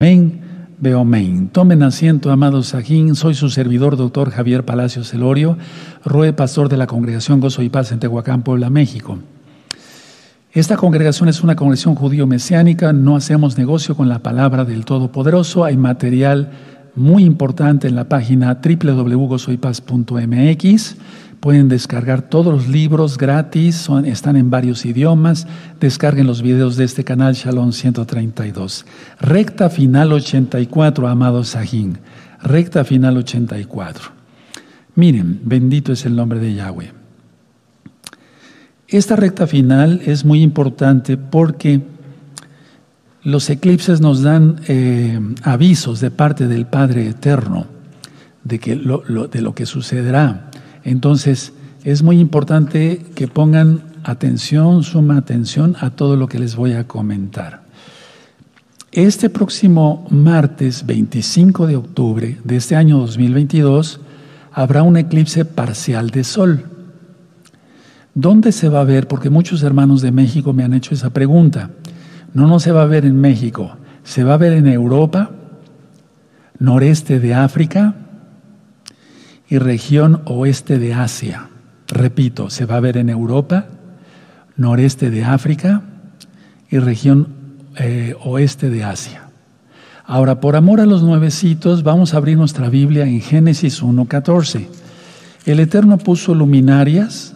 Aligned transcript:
Amén. 0.00 0.40
Veo 0.78 1.00
amén. 1.00 1.48
Tomen 1.48 1.82
asiento, 1.82 2.30
amados 2.30 2.68
Sajín. 2.68 3.16
Soy 3.16 3.34
su 3.34 3.50
servidor, 3.50 3.96
doctor 3.96 4.30
Javier 4.30 4.64
Palacios 4.64 5.10
Celorio, 5.10 5.58
Rue, 6.04 6.32
pastor 6.32 6.68
de 6.68 6.76
la 6.76 6.86
Congregación 6.86 7.40
Gozo 7.40 7.62
y 7.62 7.68
Paz 7.68 7.90
en 7.90 7.98
Tehuacán, 7.98 8.44
Puebla, 8.44 8.70
México. 8.70 9.18
Esta 10.52 10.76
congregación 10.76 11.28
es 11.28 11.42
una 11.42 11.56
congregación 11.56 11.96
judío-mesiánica. 11.96 12.92
No 12.92 13.16
hacemos 13.16 13.58
negocio 13.58 13.96
con 13.96 14.08
la 14.08 14.20
palabra 14.20 14.64
del 14.64 14.84
Todopoderoso. 14.84 15.64
Hay 15.64 15.76
material 15.76 16.52
muy 16.94 17.24
importante 17.24 17.88
en 17.88 17.96
la 17.96 18.08
página 18.08 18.60
www.gozoypaz.mx 18.62 20.96
Pueden 21.40 21.68
descargar 21.68 22.22
todos 22.22 22.52
los 22.52 22.68
libros 22.68 23.16
gratis, 23.16 23.88
están 24.04 24.36
en 24.36 24.50
varios 24.50 24.84
idiomas. 24.84 25.46
Descarguen 25.78 26.26
los 26.26 26.42
videos 26.42 26.76
de 26.76 26.84
este 26.84 27.04
canal 27.04 27.34
Shalom 27.34 27.70
132. 27.72 28.84
Recta 29.20 29.70
final 29.70 30.12
84, 30.12 31.06
amado 31.06 31.44
Sahin. 31.44 31.98
Recta 32.42 32.82
final 32.82 33.18
84. 33.18 34.10
Miren, 34.96 35.40
bendito 35.44 35.92
es 35.92 36.04
el 36.06 36.16
nombre 36.16 36.40
de 36.40 36.54
Yahweh. 36.54 36.92
Esta 38.88 39.14
recta 39.14 39.46
final 39.46 40.00
es 40.04 40.24
muy 40.24 40.42
importante 40.42 41.16
porque 41.16 41.82
los 43.22 43.48
eclipses 43.48 44.00
nos 44.00 44.22
dan 44.22 44.60
eh, 44.66 45.20
avisos 45.42 46.00
de 46.00 46.10
parte 46.10 46.48
del 46.48 46.66
Padre 46.66 47.06
Eterno 47.06 47.66
de, 48.42 48.58
que 48.58 48.74
de 48.74 49.40
lo 49.42 49.54
que 49.54 49.66
sucederá. 49.66 50.50
Entonces, 50.88 51.52
es 51.84 52.02
muy 52.02 52.18
importante 52.18 53.04
que 53.14 53.28
pongan 53.28 53.82
atención, 54.04 54.82
suma 54.82 55.18
atención 55.18 55.76
a 55.80 55.90
todo 55.90 56.16
lo 56.16 56.28
que 56.28 56.38
les 56.38 56.56
voy 56.56 56.72
a 56.72 56.88
comentar. 56.88 57.62
Este 58.90 59.28
próximo 59.28 60.06
martes 60.08 60.86
25 60.86 61.66
de 61.66 61.76
octubre 61.76 62.38
de 62.42 62.56
este 62.56 62.74
año 62.74 62.96
2022 63.00 64.00
habrá 64.50 64.82
un 64.82 64.96
eclipse 64.96 65.44
parcial 65.44 66.08
de 66.08 66.24
sol. 66.24 66.64
¿Dónde 68.14 68.50
se 68.50 68.70
va 68.70 68.80
a 68.80 68.84
ver? 68.84 69.08
Porque 69.08 69.28
muchos 69.28 69.62
hermanos 69.62 70.00
de 70.00 70.10
México 70.10 70.54
me 70.54 70.64
han 70.64 70.72
hecho 70.72 70.94
esa 70.94 71.10
pregunta. 71.10 71.70
No, 72.32 72.46
no 72.46 72.60
se 72.60 72.72
va 72.72 72.82
a 72.82 72.86
ver 72.86 73.04
en 73.04 73.20
México, 73.20 73.76
se 74.04 74.24
va 74.24 74.34
a 74.34 74.38
ver 74.38 74.54
en 74.54 74.66
Europa, 74.66 75.32
noreste 76.58 77.20
de 77.20 77.34
África, 77.34 77.94
y 79.48 79.58
región 79.58 80.22
oeste 80.26 80.78
de 80.78 80.94
Asia. 80.94 81.48
Repito, 81.88 82.50
se 82.50 82.66
va 82.66 82.76
a 82.76 82.80
ver 82.80 82.96
en 82.98 83.08
Europa, 83.08 83.66
noreste 84.56 85.10
de 85.10 85.24
África 85.24 85.82
y 86.70 86.78
región 86.78 87.28
eh, 87.76 88.14
oeste 88.22 88.68
de 88.68 88.84
Asia. 88.84 89.28
Ahora, 90.04 90.40
por 90.40 90.56
amor 90.56 90.80
a 90.80 90.86
los 90.86 91.02
nuevecitos, 91.02 91.82
vamos 91.82 92.12
a 92.12 92.18
abrir 92.18 92.36
nuestra 92.36 92.68
Biblia 92.68 93.04
en 93.04 93.20
Génesis 93.20 93.82
1.14. 93.82 94.66
El 95.44 95.60
Eterno 95.60 95.98
puso 95.98 96.34
luminarias 96.34 97.34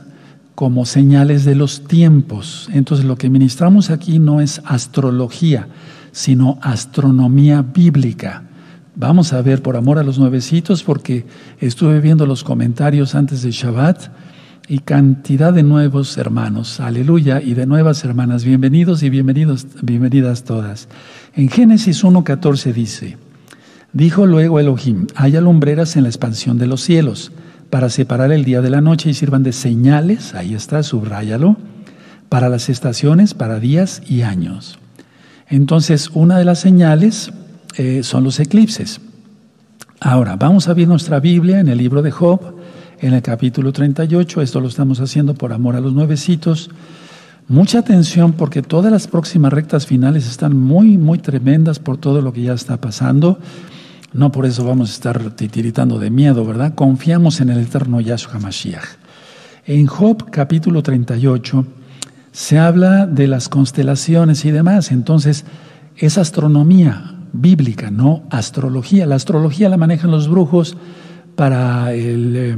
como 0.55 0.84
señales 0.84 1.44
de 1.44 1.55
los 1.55 1.84
tiempos. 1.84 2.68
Entonces, 2.72 3.06
lo 3.06 3.16
que 3.16 3.30
ministramos 3.30 3.90
aquí 3.90 4.18
no 4.18 4.40
es 4.40 4.60
astrología, 4.64 5.68
sino 6.12 6.58
astronomía 6.62 7.62
bíblica. 7.62 8.44
Vamos 8.94 9.32
a 9.32 9.40
ver 9.40 9.62
por 9.62 9.76
amor 9.76 9.98
a 9.98 10.02
los 10.02 10.18
nuevecitos 10.18 10.82
porque 10.82 11.24
estuve 11.60 12.00
viendo 12.00 12.26
los 12.26 12.44
comentarios 12.44 13.14
antes 13.14 13.42
de 13.42 13.50
Shabbat 13.50 14.08
y 14.68 14.80
cantidad 14.80 15.52
de 15.52 15.62
nuevos 15.62 16.18
hermanos, 16.18 16.78
aleluya, 16.78 17.40
y 17.40 17.54
de 17.54 17.64
nuevas 17.64 18.04
hermanas, 18.04 18.44
bienvenidos 18.44 19.02
y 19.02 19.08
bienvenidos, 19.08 19.66
bienvenidas 19.80 20.44
todas. 20.44 20.88
En 21.34 21.48
Génesis 21.48 22.04
1.14 22.04 22.72
dice, 22.74 23.16
dijo 23.94 24.26
luego 24.26 24.60
Elohim, 24.60 25.06
haya 25.14 25.40
lumbreras 25.40 25.96
en 25.96 26.02
la 26.02 26.10
expansión 26.10 26.58
de 26.58 26.66
los 26.66 26.82
cielos 26.82 27.32
para 27.70 27.88
separar 27.88 28.30
el 28.30 28.44
día 28.44 28.60
de 28.60 28.70
la 28.70 28.82
noche 28.82 29.08
y 29.08 29.14
sirvan 29.14 29.42
de 29.42 29.54
señales, 29.54 30.34
ahí 30.34 30.54
está, 30.54 30.83
subráyalo, 30.83 31.56
para 32.28 32.50
las 32.50 32.68
estaciones, 32.68 33.33
para 33.33 33.58
días 33.58 34.02
y 34.06 34.20
años. 34.20 34.78
Entonces, 35.48 36.11
una 36.12 36.36
de 36.36 36.44
las 36.44 36.61
señales 36.61 37.33
eh, 37.77 38.02
son 38.02 38.24
los 38.24 38.40
eclipses. 38.40 39.00
Ahora, 40.00 40.36
vamos 40.36 40.68
a 40.68 40.74
ver 40.74 40.88
nuestra 40.88 41.20
Biblia 41.20 41.60
en 41.60 41.68
el 41.68 41.78
libro 41.78 42.02
de 42.02 42.10
Job, 42.10 42.56
en 43.00 43.14
el 43.14 43.22
capítulo 43.22 43.72
38. 43.72 44.42
Esto 44.42 44.60
lo 44.60 44.68
estamos 44.68 45.00
haciendo 45.00 45.34
por 45.34 45.52
amor 45.52 45.77
a 45.77 45.80
los 45.80 45.92
nuevecitos. 45.92 46.70
Mucha 47.48 47.78
atención 47.78 48.32
porque 48.32 48.62
todas 48.62 48.90
las 48.90 49.06
próximas 49.06 49.52
rectas 49.52 49.86
finales 49.86 50.27
están 50.27 50.56
muy, 50.56 50.98
muy 50.98 51.18
tremendas 51.18 51.78
por 51.78 51.98
todo 51.98 52.20
lo 52.20 52.32
que 52.32 52.42
ya 52.42 52.52
está 52.52 52.78
pasando. 52.78 53.38
No 54.12 54.32
por 54.32 54.44
eso 54.44 54.64
vamos 54.64 54.90
a 54.90 54.92
estar 54.92 55.30
titiritando 55.36 55.98
de 55.98 56.11
miedo, 56.11 56.44
¿verdad? 56.44 56.74
Confiamos 56.74 57.40
en 57.40 57.50
el 57.50 57.61
eterno 57.61 58.00
Yahshua 58.00 58.38
Mashiach. 58.38 58.84
En 59.66 59.86
Job 59.86 60.30
capítulo 60.30 60.82
38 60.82 61.64
se 62.32 62.58
habla 62.58 63.06
de 63.06 63.28
las 63.28 63.48
constelaciones 63.48 64.44
y 64.44 64.50
demás. 64.50 64.90
Entonces, 64.90 65.44
es 65.96 66.18
astronomía 66.18 67.11
bíblica, 67.32 67.90
no 67.90 68.24
astrología. 68.30 69.06
La 69.06 69.14
astrología 69.16 69.68
la 69.68 69.76
manejan 69.76 70.10
los 70.10 70.28
brujos 70.28 70.76
para 71.34 71.94
eh, 71.94 72.56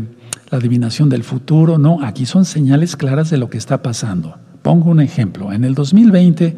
la 0.51 0.59
adivinación 0.59 1.09
del 1.09 1.25
futuro, 1.25 1.79
no, 1.79 1.99
aquí 2.03 2.27
son 2.27 2.45
señales 2.45 2.97
claras 2.97 3.31
de 3.31 3.39
lo 3.39 3.51
que 3.51 3.59
está 3.59 3.83
pasando. 3.83 4.37
Pongo 4.63 4.91
un 4.91 5.01
ejemplo, 5.01 5.53
en 5.53 5.65
el 5.65 5.75
2020 5.75 6.57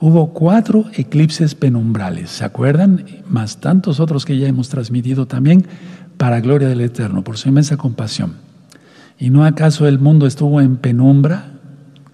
hubo 0.00 0.32
cuatro 0.32 0.84
eclipses 0.94 1.54
penumbrales, 1.54 2.30
¿se 2.30 2.44
acuerdan? 2.44 3.04
Más 3.28 3.58
tantos 3.58 3.98
otros 4.00 4.24
que 4.24 4.38
ya 4.38 4.46
hemos 4.46 4.68
transmitido 4.68 5.26
también 5.26 5.66
para 6.16 6.40
gloria 6.40 6.68
del 6.68 6.80
Eterno, 6.80 7.24
por 7.24 7.38
su 7.38 7.48
inmensa 7.48 7.76
compasión. 7.76 8.34
¿Y 9.18 9.30
no 9.30 9.44
acaso 9.44 9.86
el 9.86 9.98
mundo 9.98 10.26
estuvo 10.26 10.60
en 10.60 10.76
penumbra 10.76 11.52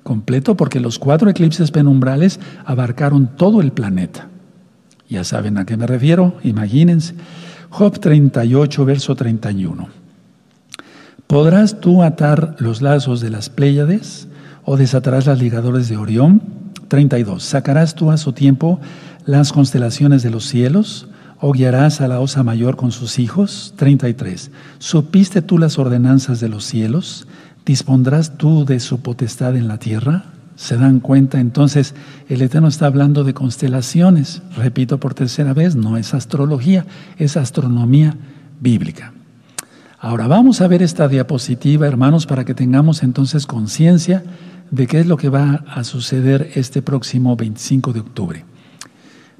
completo? 0.02 0.56
Porque 0.56 0.80
los 0.80 0.98
cuatro 0.98 1.28
eclipses 1.28 1.70
penumbrales 1.70 2.38
abarcaron 2.64 3.30
todo 3.36 3.60
el 3.60 3.72
planeta. 3.72 4.28
Ya 5.12 5.24
saben 5.24 5.58
a 5.58 5.66
qué 5.66 5.76
me 5.76 5.86
refiero, 5.86 6.38
imagínense. 6.42 7.14
Job 7.68 8.00
38, 8.00 8.84
verso 8.86 9.14
31. 9.14 9.88
¿Podrás 11.26 11.80
tú 11.80 12.02
atar 12.02 12.56
los 12.60 12.80
lazos 12.80 13.20
de 13.20 13.28
las 13.28 13.50
Pléyades 13.50 14.26
o 14.64 14.78
desatarás 14.78 15.26
las 15.26 15.38
ligadores 15.38 15.90
de 15.90 15.98
Orión? 15.98 16.40
32. 16.88 17.42
¿Sacarás 17.42 17.94
tú 17.94 18.10
a 18.10 18.16
su 18.16 18.32
tiempo 18.32 18.80
las 19.26 19.52
constelaciones 19.52 20.22
de 20.22 20.30
los 20.30 20.46
cielos 20.46 21.08
o 21.42 21.52
guiarás 21.52 22.00
a 22.00 22.08
la 22.08 22.18
osa 22.18 22.42
mayor 22.42 22.76
con 22.76 22.90
sus 22.90 23.18
hijos? 23.18 23.74
33. 23.76 24.50
¿Supiste 24.78 25.42
tú 25.42 25.58
las 25.58 25.78
ordenanzas 25.78 26.40
de 26.40 26.48
los 26.48 26.64
cielos? 26.64 27.26
¿Dispondrás 27.66 28.38
tú 28.38 28.64
de 28.64 28.80
su 28.80 29.00
potestad 29.00 29.56
en 29.56 29.68
la 29.68 29.76
tierra? 29.76 30.24
¿Se 30.56 30.76
dan 30.76 31.00
cuenta? 31.00 31.40
Entonces, 31.40 31.94
el 32.28 32.42
Eterno 32.42 32.68
está 32.68 32.86
hablando 32.86 33.24
de 33.24 33.34
constelaciones. 33.34 34.42
Repito 34.56 34.98
por 34.98 35.14
tercera 35.14 35.54
vez, 35.54 35.76
no 35.76 35.96
es 35.96 36.14
astrología, 36.14 36.84
es 37.18 37.36
astronomía 37.36 38.16
bíblica. 38.60 39.12
Ahora 39.98 40.26
vamos 40.26 40.60
a 40.60 40.68
ver 40.68 40.82
esta 40.82 41.08
diapositiva, 41.08 41.86
hermanos, 41.86 42.26
para 42.26 42.44
que 42.44 42.54
tengamos 42.54 43.02
entonces 43.02 43.46
conciencia 43.46 44.24
de 44.70 44.86
qué 44.86 45.00
es 45.00 45.06
lo 45.06 45.16
que 45.16 45.28
va 45.28 45.64
a 45.68 45.84
suceder 45.84 46.50
este 46.54 46.82
próximo 46.82 47.36
25 47.36 47.92
de 47.92 48.00
octubre. 48.00 48.44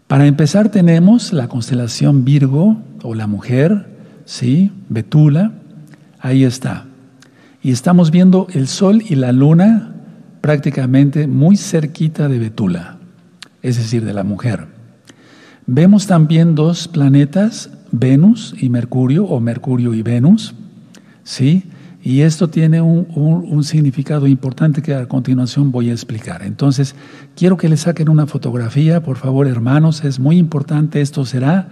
Para 0.07 0.27
empezar 0.27 0.69
tenemos 0.69 1.33
la 1.33 1.49
constelación 1.49 2.25
Virgo 2.25 2.77
o 3.03 3.15
la 3.15 3.27
mujer, 3.27 3.89
¿sí? 4.25 4.71
Betula, 4.89 5.53
ahí 6.21 6.45
está. 6.45 6.85
Y 7.63 7.73
estamos 7.73 8.11
viendo 8.11 8.47
el 8.53 8.69
sol 8.69 9.03
y 9.09 9.15
la 9.15 9.33
luna 9.33 9.95
prácticamente 10.43 11.27
muy 11.27 11.57
cerquita 11.57 12.29
de 12.29 12.39
Betula, 12.39 12.99
es 13.63 13.79
decir, 13.79 14.05
de 14.05 14.13
la 14.13 14.25
mujer. 14.25 14.67
Vemos 15.67 16.07
también 16.07 16.55
dos 16.55 16.89
planetas, 16.89 17.71
Venus 17.93 18.55
y 18.61 18.69
Mercurio, 18.69 19.25
o 19.25 19.41
Mercurio 19.41 19.95
y 19.95 20.03
Venus, 20.03 20.55
¿sí? 21.23 21.71
Y 22.03 22.23
esto 22.23 22.49
tiene 22.49 22.83
un, 22.83 23.63
significado 23.63 24.27
importante 24.27 24.83
que 24.83 24.93
a 24.93 25.07
continuación 25.07 25.71
voy 25.71 25.91
a 25.91 25.93
explicar. 25.93 26.43
Entonces, 26.43 26.97
quiero 27.37 27.57
que 27.57 27.69
le 27.69 27.77
saquen 27.77 28.09
una 28.09 28.27
fotografía, 28.27 29.05
por 29.05 29.19
favor, 29.19 29.47
hermanos, 29.47 30.03
es 30.05 30.19
muy 30.19 30.37
importante. 30.37 31.01
Esto 31.01 31.25
será 31.25 31.69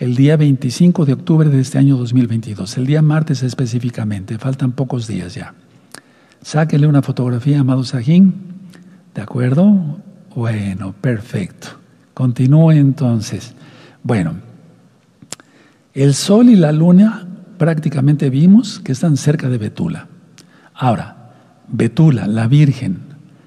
el 0.00 0.16
día 0.16 0.36
25 0.36 1.06
de 1.06 1.12
octubre 1.12 1.48
de 1.48 1.60
este 1.60 1.78
año 1.78 1.96
2022, 1.96 2.76
el 2.76 2.86
día 2.86 3.02
martes 3.02 3.44
específicamente, 3.44 4.36
faltan 4.38 4.72
pocos 4.72 5.06
días 5.06 5.34
ya. 5.34 5.54
Sáquenle 6.42 6.86
una 6.86 7.02
fotografía, 7.02 7.60
amado 7.60 7.84
Sajín. 7.84 8.34
¿De 9.14 9.22
acuerdo? 9.22 9.98
Bueno, 10.34 10.94
perfecto. 11.00 11.68
Continúe 12.14 12.72
entonces. 12.72 13.54
Bueno, 14.02 14.34
el 15.94 16.14
sol 16.14 16.48
y 16.48 16.56
la 16.56 16.72
luna 16.72 17.26
prácticamente 17.58 18.30
vimos 18.30 18.78
que 18.78 18.92
están 18.92 19.16
cerca 19.16 19.48
de 19.48 19.58
Betula. 19.58 20.06
Ahora, 20.74 21.32
Betula, 21.66 22.26
la 22.26 22.46
Virgen, 22.46 23.00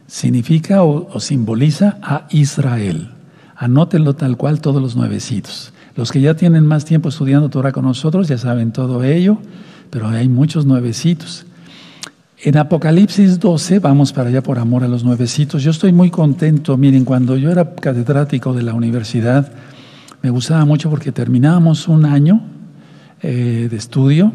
significa 0.06 0.84
o, 0.84 1.20
simboliza 1.20 1.98
a 2.02 2.28
Israel. 2.30 3.12
Anótenlo 3.56 4.16
tal 4.16 4.36
cual 4.36 4.60
todos 4.60 4.82
los 4.82 4.96
nuevecitos. 4.96 5.74
Los 5.96 6.12
que 6.12 6.20
ya 6.20 6.36
tienen 6.36 6.66
más 6.66 6.84
tiempo 6.84 7.10
estudiando 7.10 7.50
Torah 7.50 7.72
con 7.72 7.86
nosotros 7.86 8.28
ya 8.28 8.38
saben 8.38 8.74
todo 8.74 9.04
ello, 9.04 9.38
pero 9.90 10.10
hay 10.10 10.28
muchos 10.28 10.66
nuevecitos. 10.66 11.46
En 12.44 12.58
Apocalipsis 12.58 13.40
12, 13.40 13.78
vamos 13.78 14.14
para 14.14 14.30
allá 14.30 14.42
por 14.42 14.58
amor 14.58 14.84
a 14.84 14.88
los 14.88 15.04
nuevecitos, 15.04 15.62
yo 15.62 15.70
estoy 15.70 15.92
muy 15.92 16.10
contento. 16.10 16.76
Miren, 16.76 17.06
cuando 17.06 17.38
yo 17.38 17.52
era 17.52 17.76
catedrático 17.76 18.52
de 18.54 18.64
la 18.64 18.74
universidad, 18.74 19.52
me 20.24 20.32
gustaba 20.32 20.66
mucho 20.66 20.90
porque 20.90 21.12
terminábamos 21.12 21.88
un 21.88 22.04
año 22.04 22.42
eh, 23.22 23.68
de 23.70 23.78
estudio 23.78 24.34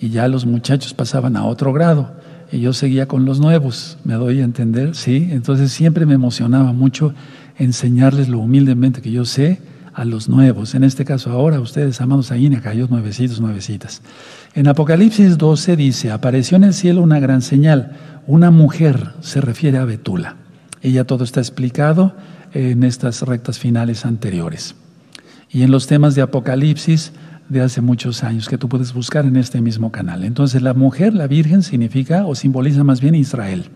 y 0.00 0.08
ya 0.08 0.28
los 0.28 0.46
muchachos 0.46 0.94
pasaban 0.94 1.36
a 1.36 1.44
otro 1.44 1.74
grado 1.74 2.12
y 2.50 2.60
yo 2.60 2.72
seguía 2.72 3.06
con 3.06 3.26
los 3.26 3.38
nuevos, 3.38 3.98
me 4.02 4.14
doy 4.14 4.40
a 4.40 4.44
entender, 4.44 4.94
sí. 4.94 5.28
Entonces 5.30 5.72
siempre 5.72 6.06
me 6.06 6.14
emocionaba 6.14 6.72
mucho 6.72 7.12
enseñarles 7.58 8.30
lo 8.30 8.38
humildemente 8.38 9.02
que 9.02 9.12
yo 9.12 9.26
sé 9.26 9.60
a 9.94 10.04
los 10.04 10.28
nuevos. 10.28 10.74
En 10.74 10.84
este 10.84 11.04
caso 11.04 11.30
ahora, 11.30 11.60
ustedes, 11.60 12.00
amados 12.00 12.30
ahí, 12.30 12.52
aquellos 12.54 12.90
nuevecitos, 12.90 13.40
nuevecitas. 13.40 14.02
En 14.54 14.68
Apocalipsis 14.68 15.38
12 15.38 15.76
dice, 15.76 16.10
apareció 16.10 16.56
en 16.56 16.64
el 16.64 16.74
cielo 16.74 17.02
una 17.02 17.20
gran 17.20 17.42
señal. 17.42 17.92
Una 18.26 18.50
mujer 18.50 19.12
se 19.20 19.40
refiere 19.40 19.78
a 19.78 19.84
Betula. 19.84 20.36
Y 20.82 20.92
ya 20.92 21.04
todo 21.04 21.24
está 21.24 21.40
explicado 21.40 22.14
en 22.52 22.84
estas 22.84 23.22
rectas 23.22 23.58
finales 23.58 24.04
anteriores. 24.04 24.74
Y 25.50 25.62
en 25.62 25.70
los 25.70 25.86
temas 25.86 26.14
de 26.14 26.22
Apocalipsis 26.22 27.12
de 27.48 27.60
hace 27.60 27.80
muchos 27.80 28.24
años 28.24 28.48
que 28.48 28.58
tú 28.58 28.68
puedes 28.68 28.94
buscar 28.94 29.26
en 29.26 29.36
este 29.36 29.60
mismo 29.60 29.92
canal. 29.92 30.24
Entonces 30.24 30.62
la 30.62 30.74
mujer, 30.74 31.12
la 31.12 31.26
Virgen, 31.26 31.62
significa 31.62 32.26
o 32.26 32.34
simboliza 32.34 32.82
más 32.84 33.00
bien 33.00 33.14
Israel. 33.14 33.66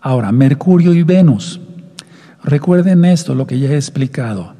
Ahora, 0.00 0.32
Mercurio 0.32 0.94
y 0.94 1.02
Venus. 1.02 1.60
Recuerden 2.42 3.04
esto, 3.04 3.34
lo 3.34 3.46
que 3.46 3.58
ya 3.58 3.70
he 3.70 3.76
explicado. 3.76 4.54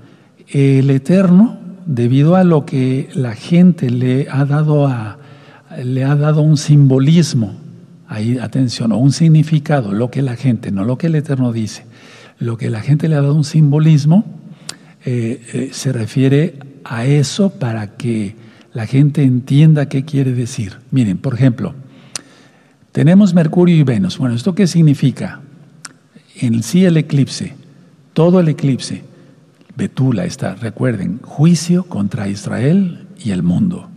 El 0.48 0.90
Eterno 0.90 1.58
debido 1.86 2.36
a 2.36 2.44
lo 2.44 2.64
que 2.66 3.08
la 3.14 3.34
gente 3.34 3.90
le 3.90 4.28
ha 4.30 4.44
dado, 4.44 4.86
a, 4.86 5.18
le 5.82 6.04
ha 6.04 6.14
dado 6.14 6.42
un 6.42 6.56
simbolismo, 6.56 7.54
ahí 8.06 8.38
atención, 8.38 8.92
o 8.92 8.98
un 8.98 9.12
significado, 9.12 9.92
lo 9.92 10.10
que 10.10 10.22
la 10.22 10.36
gente, 10.36 10.70
no 10.70 10.84
lo 10.84 10.98
que 10.98 11.08
el 11.08 11.14
Eterno 11.14 11.52
dice, 11.52 11.84
lo 12.38 12.56
que 12.56 12.70
la 12.70 12.80
gente 12.80 13.08
le 13.08 13.16
ha 13.16 13.22
dado 13.22 13.34
un 13.34 13.44
simbolismo, 13.44 14.24
eh, 15.04 15.42
eh, 15.52 15.70
se 15.72 15.92
refiere 15.92 16.58
a 16.84 17.06
eso 17.06 17.50
para 17.50 17.96
que 17.96 18.36
la 18.72 18.86
gente 18.86 19.22
entienda 19.22 19.88
qué 19.88 20.04
quiere 20.04 20.32
decir. 20.32 20.76
Miren, 20.90 21.18
por 21.18 21.34
ejemplo, 21.34 21.74
tenemos 22.92 23.34
Mercurio 23.34 23.76
y 23.76 23.82
Venus. 23.82 24.18
Bueno, 24.18 24.34
¿esto 24.34 24.54
qué 24.54 24.66
significa? 24.66 25.40
En 26.36 26.62
sí 26.62 26.84
el 26.84 26.96
eclipse, 26.96 27.54
todo 28.12 28.40
el 28.40 28.48
eclipse, 28.48 29.04
Betula 29.76 30.24
está, 30.24 30.54
recuerden, 30.56 31.20
juicio 31.22 31.84
contra 31.84 32.28
Israel 32.28 33.06
y 33.22 33.30
el 33.30 33.42
mundo. 33.42 33.88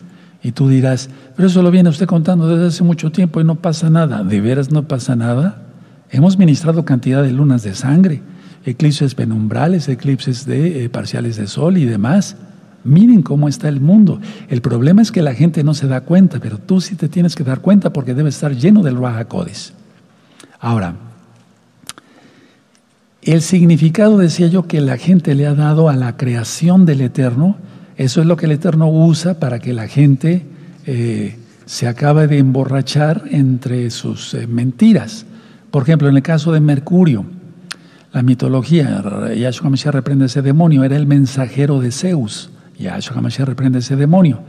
Y 0.44 0.52
tú 0.52 0.68
dirás, 0.68 1.10
pero 1.36 1.48
eso 1.48 1.62
lo 1.62 1.72
viene 1.72 1.90
usted 1.90 2.06
contando 2.06 2.48
desde 2.48 2.68
hace 2.68 2.84
mucho 2.84 3.12
tiempo 3.12 3.40
y 3.42 3.44
no 3.44 3.56
pasa 3.56 3.90
nada. 3.90 4.24
¿De 4.24 4.42
veras 4.42 4.72
no 4.72 4.88
pasa 4.88 5.16
nada? 5.16 5.64
Hemos 6.12 6.38
ministrado 6.38 6.86
cantidad 6.86 7.24
de 7.24 7.32
lunas 7.32 7.64
de 7.64 7.74
sangre, 7.74 8.22
eclipses 8.66 9.16
penumbrales, 9.16 9.88
eclipses 9.88 10.46
de, 10.46 10.84
eh, 10.84 10.90
parciales 10.90 11.38
de 11.38 11.48
sol 11.48 11.78
y 11.78 11.86
demás. 11.86 12.36
Miren 12.84 13.22
cómo 13.22 13.48
está 13.48 13.70
el 13.70 13.80
mundo. 13.80 14.20
El 14.50 14.62
problema 14.62 15.02
es 15.02 15.12
que 15.12 15.22
la 15.22 15.34
gente 15.34 15.64
no 15.64 15.74
se 15.74 15.88
da 15.88 16.02
cuenta, 16.02 16.40
pero 16.40 16.58
tú 16.58 16.82
sí 16.82 16.96
te 16.96 17.08
tienes 17.08 17.36
que 17.36 17.46
dar 17.46 17.62
cuenta 17.62 17.94
porque 17.94 18.14
debe 18.14 18.30
estar 18.30 18.54
lleno 18.54 18.84
del 18.84 18.98
Raja 18.98 19.26
Ahora, 20.60 20.96
el 23.26 23.42
significado, 23.42 24.18
decía 24.18 24.48
yo, 24.48 24.68
que 24.68 24.82
la 24.82 24.98
gente 24.98 25.36
le 25.36 25.48
ha 25.48 25.54
dado 25.54 25.90
a 25.90 25.96
la 25.96 26.18
creación 26.18 26.86
del 26.86 27.02
Eterno, 27.02 27.58
eso 27.96 28.22
es 28.22 28.28
lo 28.28 28.38
que 28.38 28.48
el 28.48 28.54
Eterno 28.54 28.90
usa 28.90 29.40
para 29.40 29.60
que 29.60 29.74
la 29.74 29.88
gente 29.88 30.46
eh, 30.86 31.38
se 31.66 31.88
acabe 31.88 32.28
de 32.28 32.40
emborrachar 32.40 33.24
entre 33.30 33.90
sus 33.92 34.34
eh, 34.34 34.48
mentiras. 34.48 35.26
Por 35.72 35.84
ejemplo, 35.84 36.10
en 36.10 36.18
el 36.18 36.24
caso 36.24 36.52
de 36.52 36.60
Mercurio, 36.60 37.26
la 38.12 38.24
mitología, 38.24 39.04
Yahshua 39.36 39.70
Mashiach 39.70 39.94
reprende 39.94 40.26
ese 40.26 40.42
demonio, 40.42 40.84
era 40.84 40.96
el 40.96 41.08
mensajero 41.08 41.80
de 41.80 41.92
Zeus. 41.92 42.52
Yahshua 42.78 43.22
Mashiach 43.22 43.48
reprende 43.48 43.80
ese 43.80 43.96
demonio. 43.96 44.40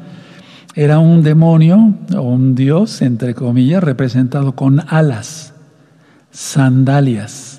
Era 0.75 0.99
un 0.99 1.23
demonio 1.23 1.95
o 2.17 2.23
un 2.23 2.55
dios, 2.55 3.01
entre 3.03 3.35
comillas, 3.35 3.83
representado 3.83 4.55
con 4.55 4.83
alas, 4.89 5.55
sandalias 6.31 7.54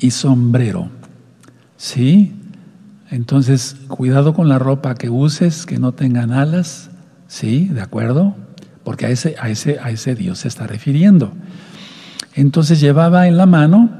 y 0.00 0.10
sombrero. 0.10 0.88
¿Sí? 1.76 2.34
Entonces, 3.10 3.76
cuidado 3.88 4.34
con 4.34 4.48
la 4.48 4.58
ropa 4.58 4.94
que 4.94 5.10
uses, 5.10 5.66
que 5.66 5.78
no 5.78 5.92
tengan 5.92 6.32
alas. 6.32 6.90
¿Sí? 7.28 7.66
¿De 7.66 7.80
acuerdo? 7.80 8.34
Porque 8.84 9.06
a 9.06 9.10
ese, 9.10 9.36
a 9.40 9.48
ese, 9.48 9.78
a 9.80 9.90
ese 9.90 10.14
Dios 10.14 10.40
se 10.40 10.48
está 10.48 10.66
refiriendo. 10.66 11.32
Entonces 12.34 12.80
llevaba 12.80 13.28
en 13.28 13.36
la 13.36 13.46
mano 13.46 13.90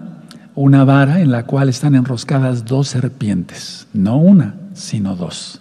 una 0.55 0.85
vara 0.85 1.21
en 1.21 1.31
la 1.31 1.45
cual 1.45 1.69
están 1.69 1.95
enroscadas 1.95 2.65
dos 2.65 2.89
serpientes, 2.89 3.87
no 3.93 4.19
una, 4.19 4.55
sino 4.75 5.17
dos. 5.17 5.61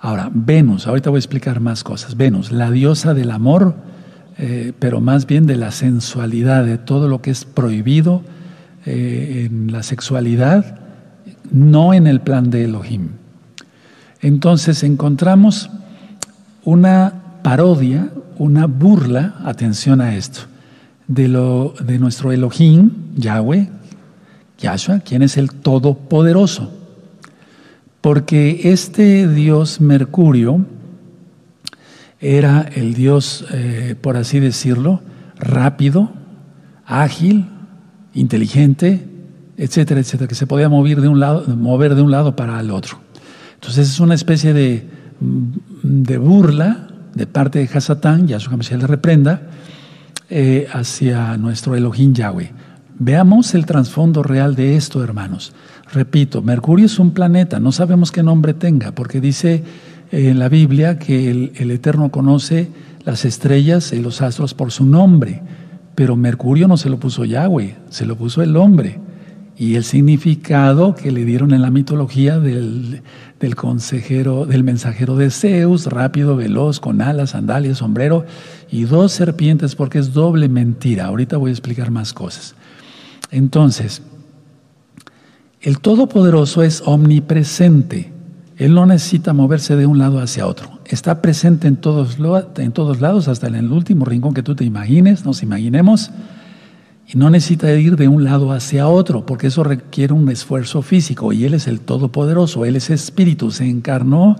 Ahora, 0.00 0.30
Venus, 0.32 0.86
ahorita 0.86 1.10
voy 1.10 1.18
a 1.18 1.20
explicar 1.20 1.60
más 1.60 1.84
cosas. 1.84 2.16
Venus, 2.16 2.50
la 2.50 2.70
diosa 2.70 3.14
del 3.14 3.30
amor, 3.30 3.76
eh, 4.38 4.72
pero 4.78 5.00
más 5.00 5.26
bien 5.26 5.46
de 5.46 5.56
la 5.56 5.70
sensualidad, 5.70 6.64
de 6.64 6.78
todo 6.78 7.06
lo 7.06 7.22
que 7.22 7.30
es 7.30 7.44
prohibido, 7.44 8.22
eh, 8.86 9.48
en 9.50 9.70
la 9.70 9.82
sexualidad, 9.82 10.78
no 11.50 11.94
en 11.94 12.06
el 12.06 12.20
plan 12.20 12.50
de 12.50 12.64
Elohim. 12.64 13.10
Entonces 14.20 14.82
encontramos 14.82 15.70
una 16.64 17.12
parodia, 17.42 18.10
una 18.38 18.66
burla, 18.66 19.34
atención 19.44 20.00
a 20.00 20.16
esto, 20.16 20.42
de, 21.06 21.28
lo, 21.28 21.74
de 21.84 21.98
nuestro 21.98 22.32
Elohim, 22.32 22.90
Yahweh, 23.16 23.68
Yahshua, 24.58 25.00
quien 25.00 25.22
es 25.22 25.36
el 25.36 25.50
Todopoderoso. 25.50 26.72
Porque 28.00 28.60
este 28.64 29.28
dios 29.28 29.80
Mercurio 29.80 30.64
era 32.20 32.62
el 32.74 32.94
dios, 32.94 33.44
eh, 33.52 33.96
por 34.00 34.16
así 34.16 34.40
decirlo, 34.40 35.02
rápido, 35.38 36.12
ágil, 36.86 37.46
inteligente, 38.14 39.04
etcétera, 39.56 40.00
etcétera, 40.00 40.28
que 40.28 40.34
se 40.34 40.46
podía 40.46 40.68
mover 40.68 41.00
de 41.00 41.08
un 41.08 41.20
lado, 41.20 41.44
mover 41.56 41.94
de 41.94 42.02
un 42.02 42.10
lado 42.10 42.36
para 42.36 42.58
el 42.60 42.70
otro. 42.70 42.98
Entonces 43.54 43.88
es 43.88 44.00
una 44.00 44.14
especie 44.14 44.52
de, 44.52 44.86
de 45.82 46.18
burla 46.18 46.88
de 47.14 47.26
parte 47.26 47.58
de 47.58 47.68
Hasatán, 47.72 48.26
Yahshua 48.26 48.56
Mashiach 48.56 48.80
le 48.80 48.86
reprenda, 48.86 49.42
eh, 50.30 50.66
hacia 50.72 51.36
nuestro 51.36 51.76
Elohim 51.76 52.14
Yahweh. 52.14 52.50
Veamos 52.98 53.54
el 53.54 53.66
trasfondo 53.66 54.22
real 54.22 54.54
de 54.54 54.76
esto, 54.76 55.02
hermanos. 55.02 55.52
Repito, 55.92 56.40
Mercurio 56.42 56.86
es 56.86 56.98
un 56.98 57.10
planeta, 57.10 57.60
no 57.60 57.72
sabemos 57.72 58.12
qué 58.12 58.22
nombre 58.22 58.54
tenga, 58.54 58.92
porque 58.92 59.20
dice 59.20 59.62
en 60.10 60.38
la 60.38 60.48
Biblia 60.48 60.98
que 60.98 61.30
el 61.30 61.70
Eterno 61.70 62.10
conoce 62.10 62.68
las 63.04 63.24
estrellas 63.24 63.92
y 63.92 64.00
los 64.00 64.22
astros 64.22 64.54
por 64.54 64.70
su 64.70 64.84
nombre. 64.84 65.42
Pero 65.94 66.16
Mercurio 66.16 66.68
no 66.68 66.76
se 66.76 66.88
lo 66.88 66.98
puso 66.98 67.24
Yahweh, 67.24 67.76
se 67.90 68.06
lo 68.06 68.16
puso 68.16 68.42
el 68.42 68.56
hombre. 68.56 68.98
Y 69.56 69.76
el 69.76 69.84
significado 69.84 70.94
que 70.94 71.12
le 71.12 71.24
dieron 71.24 71.52
en 71.52 71.62
la 71.62 71.70
mitología 71.70 72.40
del, 72.40 73.02
consejero, 73.54 74.46
del 74.46 74.64
mensajero 74.64 75.16
de 75.16 75.30
Zeus, 75.30 75.86
rápido, 75.86 76.36
veloz, 76.36 76.80
con 76.80 77.02
alas, 77.02 77.30
sandalias, 77.30 77.78
sombrero 77.78 78.24
y 78.70 78.84
dos 78.84 79.12
serpientes, 79.12 79.74
porque 79.76 79.98
es 79.98 80.14
doble 80.14 80.48
mentira. 80.48 81.04
Ahorita 81.04 81.36
voy 81.36 81.50
a 81.50 81.52
explicar 81.52 81.90
más 81.90 82.12
cosas. 82.12 82.54
Entonces, 83.30 84.02
el 85.60 85.78
Todopoderoso 85.78 86.62
es 86.62 86.82
omnipresente. 86.84 88.10
Él 88.56 88.74
no 88.74 88.86
necesita 88.86 89.32
moverse 89.32 89.76
de 89.76 89.86
un 89.86 89.98
lado 89.98 90.20
hacia 90.20 90.46
otro. 90.46 90.81
Está 90.92 91.22
presente 91.22 91.68
en 91.68 91.76
todos, 91.76 92.18
en 92.58 92.72
todos 92.72 93.00
lados, 93.00 93.26
hasta 93.26 93.46
en 93.46 93.54
el 93.54 93.72
último 93.72 94.04
rincón 94.04 94.34
que 94.34 94.42
tú 94.42 94.54
te 94.54 94.64
imagines, 94.64 95.24
nos 95.24 95.42
imaginemos. 95.42 96.10
Y 97.08 97.16
no 97.16 97.30
necesita 97.30 97.72
ir 97.72 97.96
de 97.96 98.08
un 98.08 98.24
lado 98.24 98.52
hacia 98.52 98.86
otro, 98.86 99.24
porque 99.24 99.46
eso 99.46 99.64
requiere 99.64 100.12
un 100.12 100.28
esfuerzo 100.28 100.82
físico. 100.82 101.32
Y 101.32 101.46
Él 101.46 101.54
es 101.54 101.66
el 101.66 101.80
Todopoderoso, 101.80 102.66
Él 102.66 102.76
es 102.76 102.90
Espíritu, 102.90 103.50
se 103.50 103.66
encarnó. 103.66 104.36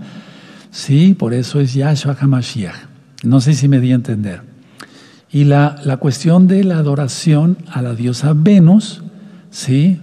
Sí, 0.70 1.14
por 1.14 1.32
eso 1.32 1.58
es 1.58 1.72
Yahshua 1.72 2.18
HaMashiach. 2.20 2.74
No 3.22 3.40
sé 3.40 3.54
si 3.54 3.66
me 3.66 3.80
di 3.80 3.92
a 3.92 3.94
entender. 3.94 4.42
Y 5.30 5.44
la, 5.44 5.80
la 5.86 5.96
cuestión 5.96 6.48
de 6.48 6.64
la 6.64 6.76
adoración 6.76 7.56
a 7.70 7.80
la 7.80 7.94
diosa 7.94 8.34
Venus, 8.36 9.02
sí, 9.50 10.00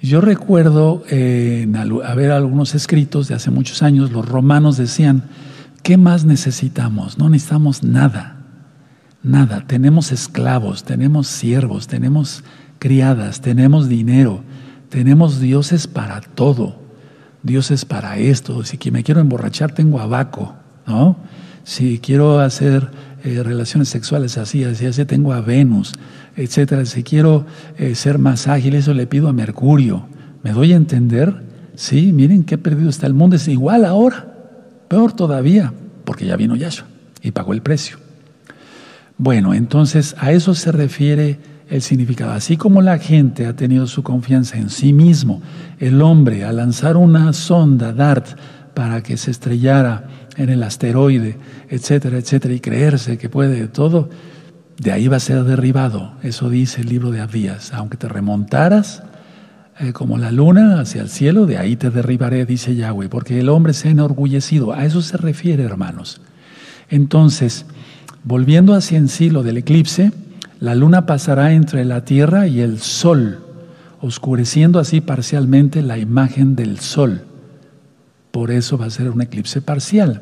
yo 0.00 0.22
recuerdo 0.22 1.04
eh, 1.10 1.70
a 2.06 2.14
ver 2.14 2.30
algunos 2.30 2.74
escritos 2.74 3.28
de 3.28 3.34
hace 3.34 3.50
muchos 3.50 3.82
años, 3.82 4.12
los 4.12 4.26
romanos 4.26 4.78
decían, 4.78 5.24
¿qué 5.82 5.96
más 5.96 6.24
necesitamos? 6.24 7.18
No 7.18 7.28
necesitamos 7.28 7.82
nada, 7.82 8.36
nada. 9.22 9.64
Tenemos 9.66 10.12
esclavos, 10.12 10.84
tenemos 10.84 11.26
siervos, 11.26 11.86
tenemos 11.86 12.44
criadas, 12.78 13.40
tenemos 13.40 13.88
dinero, 13.88 14.42
Tenemos 14.90 15.40
dioses 15.40 15.86
para 15.86 16.20
todo. 16.20 16.74
Dioses 17.44 17.84
para 17.84 18.18
esto. 18.18 18.64
Si 18.64 18.90
me 18.90 19.04
quiero 19.04 19.20
emborrachar, 19.20 19.72
tengo 19.72 20.00
abaco, 20.00 20.56
¿no? 20.86 21.16
Si 21.62 22.00
quiero 22.00 22.40
hacer 22.40 22.90
eh, 23.22 23.42
relaciones 23.44 23.88
sexuales 23.88 24.36
así, 24.36 24.64
así, 24.64 24.86
así, 24.86 25.04
tengo 25.04 25.32
a 25.32 25.40
Venus, 25.40 25.94
etcétera. 26.36 26.84
Si 26.86 27.04
quiero 27.04 27.46
eh, 27.78 27.94
ser 27.94 28.18
más 28.18 28.48
ágil, 28.48 28.74
eso 28.74 28.92
le 28.92 29.06
pido 29.06 29.28
a 29.28 29.32
Mercurio. 29.32 30.06
¿Me 30.42 30.52
doy 30.52 30.72
a 30.72 30.76
entender? 30.76 31.40
Sí, 31.76 32.12
miren 32.12 32.42
qué 32.42 32.58
perdido 32.58 32.90
está 32.90 33.06
el 33.06 33.14
mundo. 33.14 33.36
Es 33.36 33.46
igual 33.46 33.84
ahora, 33.84 34.29
peor 34.90 35.12
todavía, 35.12 35.72
porque 36.04 36.26
ya 36.26 36.34
vino 36.34 36.56
Yahshua 36.56 36.88
y 37.22 37.30
pagó 37.30 37.52
el 37.52 37.62
precio. 37.62 37.98
Bueno, 39.18 39.54
entonces 39.54 40.16
a 40.18 40.32
eso 40.32 40.52
se 40.52 40.72
refiere 40.72 41.38
el 41.68 41.80
significado. 41.80 42.32
Así 42.32 42.56
como 42.56 42.82
la 42.82 42.98
gente 42.98 43.46
ha 43.46 43.54
tenido 43.54 43.86
su 43.86 44.02
confianza 44.02 44.58
en 44.58 44.68
sí 44.68 44.92
mismo, 44.92 45.42
el 45.78 46.02
hombre 46.02 46.44
a 46.44 46.52
lanzar 46.52 46.96
una 46.96 47.32
sonda 47.32 47.92
DART 47.92 48.36
para 48.74 49.00
que 49.00 49.16
se 49.16 49.30
estrellara 49.30 50.08
en 50.36 50.48
el 50.48 50.60
asteroide, 50.64 51.38
etcétera, 51.68 52.18
etcétera, 52.18 52.54
y 52.54 52.58
creerse 52.58 53.16
que 53.16 53.28
puede 53.28 53.68
todo, 53.68 54.10
de 54.76 54.90
ahí 54.90 55.06
va 55.06 55.18
a 55.18 55.20
ser 55.20 55.44
derribado. 55.44 56.14
Eso 56.24 56.50
dice 56.50 56.80
el 56.80 56.88
libro 56.88 57.12
de 57.12 57.20
Abdías. 57.20 57.72
Aunque 57.74 57.96
te 57.96 58.08
remontaras 58.08 59.04
eh, 59.80 59.94
como 59.94 60.18
la 60.18 60.30
luna 60.30 60.78
hacia 60.78 61.00
el 61.00 61.08
cielo, 61.08 61.46
de 61.46 61.56
ahí 61.56 61.74
te 61.74 61.88
derribaré, 61.88 62.44
dice 62.44 62.76
Yahweh, 62.76 63.08
porque 63.08 63.40
el 63.40 63.48
hombre 63.48 63.72
se 63.72 63.88
ha 63.88 63.90
enorgullecido. 63.90 64.74
A 64.74 64.84
eso 64.84 65.00
se 65.00 65.16
refiere, 65.16 65.62
hermanos. 65.62 66.20
Entonces, 66.90 67.64
volviendo 68.22 68.74
hacia 68.74 68.98
en 68.98 69.08
sí 69.08 69.30
lo 69.30 69.42
del 69.42 69.56
eclipse, 69.56 70.12
la 70.58 70.74
luna 70.74 71.06
pasará 71.06 71.52
entre 71.52 71.86
la 71.86 72.04
tierra 72.04 72.46
y 72.46 72.60
el 72.60 72.78
sol, 72.80 73.38
oscureciendo 74.02 74.80
así 74.80 75.00
parcialmente 75.00 75.82
la 75.82 75.96
imagen 75.96 76.56
del 76.56 76.78
sol. 76.78 77.22
Por 78.32 78.50
eso 78.50 78.76
va 78.76 78.84
a 78.84 78.90
ser 78.90 79.08
un 79.08 79.22
eclipse 79.22 79.62
parcial. 79.62 80.20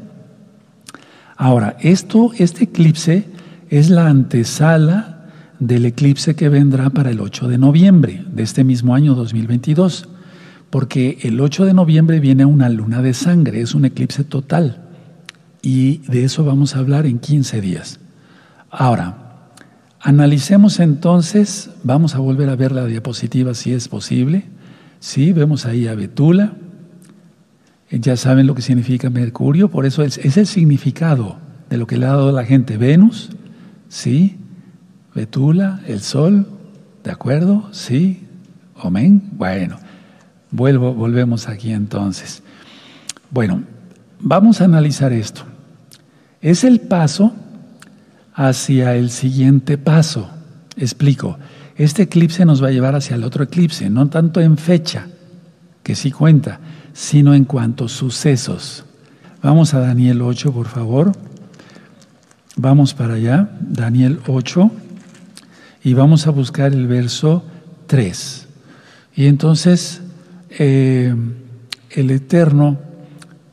Ahora, 1.37 1.77
esto, 1.81 2.31
este 2.39 2.65
eclipse 2.65 3.25
es 3.71 3.91
la 3.91 4.07
antesala 4.07 5.18
del 5.61 5.87
eclipse 5.87 6.37
que 6.37 6.49
vendrá 6.49 6.91
para 6.91 7.11
el 7.11 7.21
8 7.21 7.49
de 7.49 7.59
noviembre 7.59 8.25
de 8.33 8.43
este 8.43 8.65
mismo 8.65 8.95
año 8.95 9.15
2022, 9.15 10.09
porque 10.71 11.19
el 11.23 11.41
8 11.41 11.65
de 11.65 11.75
noviembre 11.75 12.21
viene 12.21 12.45
una 12.45 12.69
luna 12.69 13.03
de 13.03 13.15
sangre, 13.15 13.61
es 13.61 13.75
un 13.75 13.85
eclipse 13.85 14.25
total, 14.25 14.89
y 15.63 15.99
de 16.09 16.25
eso 16.25 16.45
vamos 16.45 16.77
a 16.77 16.79
hablar 16.79 17.07
en 17.07 17.19
15 17.19 17.61
días. 17.61 18.01
Ahora, 18.71 19.51
analicemos 20.01 20.79
entonces, 20.79 21.71
vamos 21.83 22.15
a 22.15 22.19
volver 22.19 22.49
a 22.49 22.57
ver 22.57 22.73
la 22.73 22.87
diapositiva 22.87 23.55
si 23.55 23.73
es 23.73 23.89
posible. 23.89 24.45
Sí, 25.01 25.33
vemos 25.33 25.67
ahí 25.67 25.87
a 25.87 25.95
Betula, 25.95 26.53
ya 27.91 28.17
saben 28.17 28.47
lo 28.47 28.55
que 28.55 28.63
significa 28.63 29.09
Mercurio, 29.11 29.71
por 29.71 29.87
eso 29.87 30.03
es, 30.03 30.19
el 30.19 30.47
significado 30.47 31.39
de 31.71 31.79
lo 31.79 31.87
que 31.87 31.97
le 31.97 32.07
ha 32.07 32.11
dado 32.11 32.33
la 32.33 32.45
gente. 32.45 32.77
Venus, 32.77 33.31
sí, 33.89 34.37
Betula, 35.15 35.81
el 35.87 36.01
Sol, 36.01 36.47
¿de 37.05 37.11
acuerdo? 37.11 37.69
Sí, 37.73 38.27
amén. 38.77 39.23
Bueno, 39.33 39.79
vuelvo, 40.51 40.95
volvemos 40.95 41.49
aquí 41.49 41.73
entonces. 41.73 42.43
Bueno, 43.31 43.63
vamos 44.21 44.61
a 44.61 44.65
analizar 44.65 45.13
esto. 45.13 45.43
Es 46.41 46.65
el 46.65 46.81
paso 46.81 47.33
hacia 48.35 48.95
el 48.95 49.11
siguiente 49.11 49.79
paso. 49.79 50.31
Explico. 50.77 51.39
Este 51.77 52.03
eclipse 52.03 52.45
nos 52.45 52.63
va 52.63 52.69
a 52.69 52.73
llevar 52.73 52.95
hacia 52.95 53.17
el 53.17 53.25
otro 53.25 53.45
eclipse, 53.45 53.89
no 53.89 54.09
tanto 54.09 54.41
en 54.41 54.59
fecha, 54.59 55.07
que 55.83 55.95
sí 55.95 56.11
cuenta, 56.11 56.59
sino 56.93 57.35
en 57.35 57.45
cuanto 57.45 57.85
a 57.85 57.89
sucesos. 57.89 58.85
Vamos 59.43 59.75
a 59.75 59.81
Daniel 59.81 60.23
8, 60.23 60.53
por 60.53 60.67
favor. 60.67 61.13
Vamos 62.57 62.95
para 62.95 63.15
allá, 63.15 63.51
Daniel 63.61 64.21
8, 64.27 64.71
y 65.83 65.95
vamos 65.95 66.27
a 66.27 66.31
buscar 66.31 66.73
el 66.73 66.87
verso 66.87 67.45
3. 67.87 68.47
Y 69.17 69.27
entonces 69.27 70.01
eh, 70.51 71.15
el 71.91 72.11
Eterno 72.11 72.79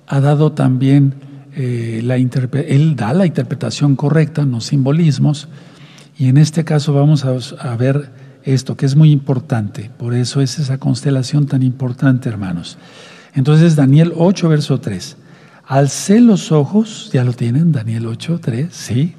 ha 0.08 0.20
dado 0.20 0.51
también 0.51 1.15
eh, 1.55 2.01
la 2.03 2.17
da 2.96 3.13
la 3.13 3.25
interpretación 3.25 3.96
correcta, 3.96 4.46
no 4.46 4.62
simbolismos, 4.62 5.48
y 6.17 6.27
en 6.27 6.38
este 6.38 6.63
caso 6.63 6.94
vamos 6.94 7.25
a, 7.25 7.36
a 7.60 7.75
ver 7.75 8.12
esto 8.44 8.77
que 8.77 8.86
es 8.86 8.96
muy 8.96 9.12
importante, 9.12 9.89
por 9.98 10.13
eso 10.13 10.41
es 10.41 10.60
esa 10.60 10.77
constelación 10.77 11.48
tan 11.48 11.63
importante, 11.63 12.29
hermanos. 12.29 12.77
Entonces 13.34 13.75
Daniel 13.75 14.13
8, 14.15 14.50
verso 14.50 14.79
3. 14.79 15.17
Alcé 15.65 16.22
los 16.22 16.51
ojos, 16.51 17.10
ya 17.12 17.24
lo 17.24 17.34
tienen, 17.34 17.72
Daniel 17.72 18.05
8, 18.05 18.39
3, 18.41 18.67
sí. 18.72 19.15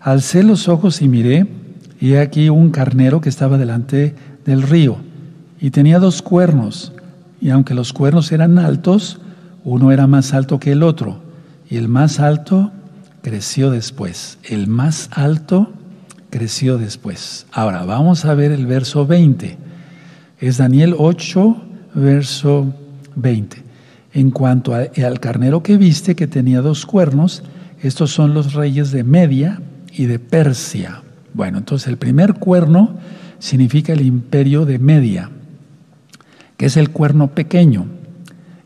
Alcé 0.00 0.42
los 0.42 0.68
ojos 0.68 1.02
y 1.02 1.08
miré, 1.08 1.46
y 2.00 2.14
aquí 2.14 2.48
un 2.48 2.70
carnero 2.70 3.20
que 3.20 3.28
estaba 3.28 3.58
delante 3.58 4.14
del 4.44 4.62
río, 4.62 4.96
y 5.60 5.70
tenía 5.70 5.98
dos 5.98 6.22
cuernos, 6.22 6.92
y 7.40 7.50
aunque 7.50 7.74
los 7.74 7.92
cuernos 7.92 8.32
eran 8.32 8.58
altos, 8.58 9.20
uno 9.64 9.92
era 9.92 10.06
más 10.06 10.32
alto 10.32 10.58
que 10.58 10.72
el 10.72 10.82
otro, 10.82 11.20
y 11.68 11.76
el 11.76 11.88
más 11.88 12.18
alto 12.18 12.72
creció 13.22 13.70
después. 13.70 14.38
El 14.42 14.66
más 14.66 15.10
alto 15.12 15.70
creció 16.30 16.78
después. 16.78 17.46
Ahora, 17.52 17.84
vamos 17.84 18.24
a 18.24 18.34
ver 18.34 18.52
el 18.52 18.66
verso 18.66 19.06
20. 19.06 19.56
Es 20.40 20.56
Daniel 20.56 20.94
8, 20.96 21.62
verso 21.94 22.72
20. 23.16 23.62
En 24.12 24.30
cuanto 24.30 24.74
al 24.74 25.20
carnero 25.20 25.62
que 25.62 25.76
viste, 25.76 26.16
que 26.16 26.26
tenía 26.26 26.62
dos 26.62 26.86
cuernos, 26.86 27.42
estos 27.82 28.10
son 28.10 28.34
los 28.34 28.54
reyes 28.54 28.90
de 28.90 29.04
Media 29.04 29.60
y 29.92 30.06
de 30.06 30.18
Persia. 30.18 31.02
Bueno, 31.34 31.58
entonces 31.58 31.88
el 31.88 31.96
primer 31.96 32.34
cuerno 32.34 32.98
significa 33.38 33.92
el 33.92 34.02
imperio 34.02 34.64
de 34.66 34.78
Media, 34.78 35.30
que 36.56 36.66
es 36.66 36.76
el 36.76 36.90
cuerno 36.90 37.28
pequeño. 37.28 37.86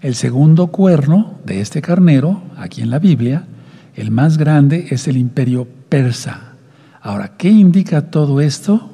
El 0.01 0.15
segundo 0.15 0.69
cuerno 0.69 1.39
de 1.45 1.61
este 1.61 1.81
carnero, 1.81 2.43
aquí 2.57 2.83
en 2.83 2.91
la 2.91 2.99
Biblia, 2.99 3.47
el 3.95 4.11
más 4.11 4.39
grande 4.39 4.89
es 4.91 5.09
el 5.09 5.17
imperio 5.17 5.67
persa. 5.89 6.55
Ahora, 7.01 7.33
¿qué 7.37 7.51
indica 7.51 8.11
todo 8.11 8.41
esto? 8.41 8.91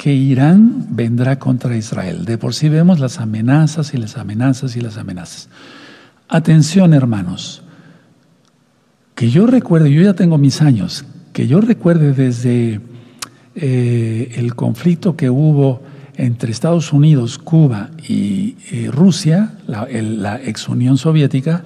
que 0.00 0.14
Irán 0.14 0.86
vendrá 0.88 1.38
contra 1.38 1.76
Israel. 1.76 2.24
De 2.24 2.38
por 2.38 2.54
sí 2.54 2.70
vemos 2.70 3.00
las 3.00 3.20
amenazas 3.20 3.92
y 3.92 3.98
las 3.98 4.16
amenazas 4.16 4.74
y 4.74 4.80
las 4.80 4.96
amenazas. 4.96 5.50
Atención, 6.26 6.94
hermanos. 6.94 7.62
Que 9.14 9.28
yo 9.28 9.46
recuerde, 9.46 9.92
yo 9.92 10.00
ya 10.00 10.14
tengo 10.14 10.38
mis 10.38 10.62
años, 10.62 11.04
que 11.40 11.46
yo 11.46 11.62
recuerde 11.62 12.12
desde 12.12 12.82
eh, 13.54 14.32
el 14.36 14.54
conflicto 14.54 15.16
que 15.16 15.30
hubo 15.30 15.80
entre 16.14 16.52
Estados 16.52 16.92
Unidos, 16.92 17.38
Cuba 17.38 17.88
y, 18.06 18.56
Rusia, 18.88 19.54
la, 19.66 19.88
la 19.90 20.38
ex 20.38 20.68
Unión 20.68 20.98
Soviética, 20.98 21.64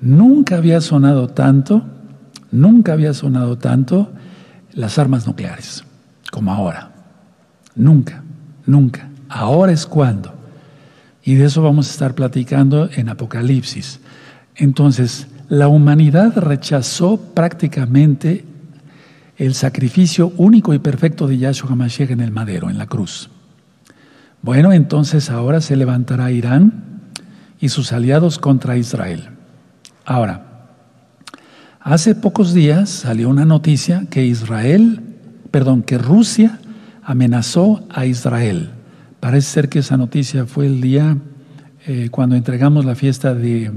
nunca 0.00 0.56
había 0.56 0.80
sonado 0.80 1.28
tanto, 1.28 1.84
nunca 2.52 2.94
había 2.94 3.12
sonado 3.12 3.58
tanto 3.58 4.10
las 4.72 4.98
armas 4.98 5.26
nucleares 5.26 5.84
como 6.30 6.50
ahora. 6.50 6.90
Nunca, 7.74 8.22
nunca. 8.64 9.10
Ahora 9.28 9.72
es 9.72 9.84
cuando. 9.84 10.32
Y 11.22 11.34
de 11.34 11.44
eso 11.44 11.60
vamos 11.60 11.86
a 11.88 11.90
estar 11.90 12.14
platicando 12.14 12.88
en 12.96 13.10
Apocalipsis. 13.10 14.00
Entonces, 14.56 15.26
la 15.50 15.68
humanidad 15.68 16.34
rechazó 16.38 17.18
prácticamente 17.18 18.46
el 19.46 19.54
sacrificio 19.54 20.32
único 20.36 20.72
y 20.72 20.78
perfecto 20.78 21.26
de 21.26 21.36
Yahshua 21.36 21.72
HaMashiach 21.72 22.12
en 22.12 22.20
el 22.20 22.30
madero, 22.30 22.70
en 22.70 22.78
la 22.78 22.86
cruz. 22.86 23.28
Bueno, 24.40 24.72
entonces 24.72 25.30
ahora 25.30 25.60
se 25.60 25.74
levantará 25.74 26.30
Irán 26.30 27.00
y 27.60 27.68
sus 27.68 27.92
aliados 27.92 28.38
contra 28.38 28.76
Israel. 28.76 29.30
Ahora, 30.04 30.68
hace 31.80 32.14
pocos 32.14 32.54
días 32.54 32.88
salió 32.88 33.28
una 33.28 33.44
noticia 33.44 34.06
que 34.10 34.24
Israel, 34.24 35.00
perdón, 35.50 35.82
que 35.82 35.98
Rusia 35.98 36.60
amenazó 37.02 37.84
a 37.90 38.06
Israel. 38.06 38.70
Parece 39.18 39.50
ser 39.50 39.68
que 39.68 39.80
esa 39.80 39.96
noticia 39.96 40.46
fue 40.46 40.66
el 40.66 40.80
día 40.80 41.16
eh, 41.88 42.10
cuando 42.12 42.36
entregamos 42.36 42.84
la 42.84 42.94
fiesta 42.94 43.34
de, 43.34 43.72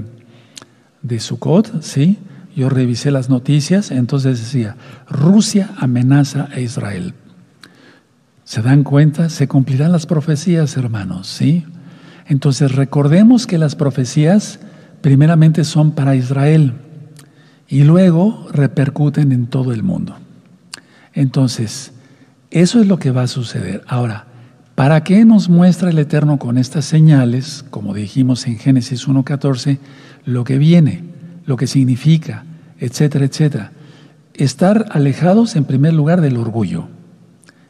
de 1.02 1.18
Sukkot, 1.18 1.82
¿sí? 1.82 2.18
Yo 2.56 2.70
revisé 2.70 3.10
las 3.10 3.28
noticias, 3.28 3.90
entonces 3.90 4.40
decía, 4.40 4.76
Rusia 5.08 5.70
amenaza 5.76 6.48
a 6.52 6.58
Israel. 6.58 7.14
¿Se 8.44 8.62
dan 8.62 8.82
cuenta? 8.82 9.28
Se 9.28 9.46
cumplirán 9.46 9.92
las 9.92 10.06
profecías, 10.06 10.76
hermanos, 10.76 11.28
¿sí? 11.28 11.64
Entonces 12.26 12.72
recordemos 12.72 13.46
que 13.46 13.58
las 13.58 13.76
profecías 13.76 14.58
primeramente 15.02 15.64
son 15.64 15.92
para 15.92 16.16
Israel 16.16 16.72
y 17.68 17.84
luego 17.84 18.48
repercuten 18.52 19.32
en 19.32 19.46
todo 19.46 19.72
el 19.72 19.82
mundo. 19.82 20.16
Entonces, 21.12 21.92
eso 22.50 22.80
es 22.80 22.86
lo 22.86 22.98
que 22.98 23.10
va 23.10 23.22
a 23.22 23.28
suceder. 23.28 23.84
Ahora, 23.86 24.26
¿Para 24.76 25.04
qué 25.04 25.24
nos 25.24 25.48
muestra 25.48 25.88
el 25.88 25.98
Eterno 25.98 26.38
con 26.38 26.58
estas 26.58 26.84
señales, 26.84 27.64
como 27.70 27.94
dijimos 27.94 28.46
en 28.46 28.58
Génesis 28.58 29.08
1.14, 29.08 29.78
lo 30.26 30.44
que 30.44 30.58
viene, 30.58 31.02
lo 31.46 31.56
que 31.56 31.66
significa, 31.66 32.44
etcétera, 32.78 33.24
etcétera? 33.24 33.72
Estar 34.34 34.86
alejados 34.90 35.56
en 35.56 35.64
primer 35.64 35.94
lugar 35.94 36.20
del 36.20 36.36
orgullo, 36.36 36.88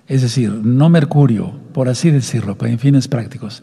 es 0.09 0.23
decir, 0.23 0.50
no 0.50 0.88
Mercurio, 0.88 1.52
por 1.73 1.88
así 1.88 2.11
decirlo, 2.11 2.59
para 2.59 2.76
fines 2.78 3.09
prácticos. 3.09 3.62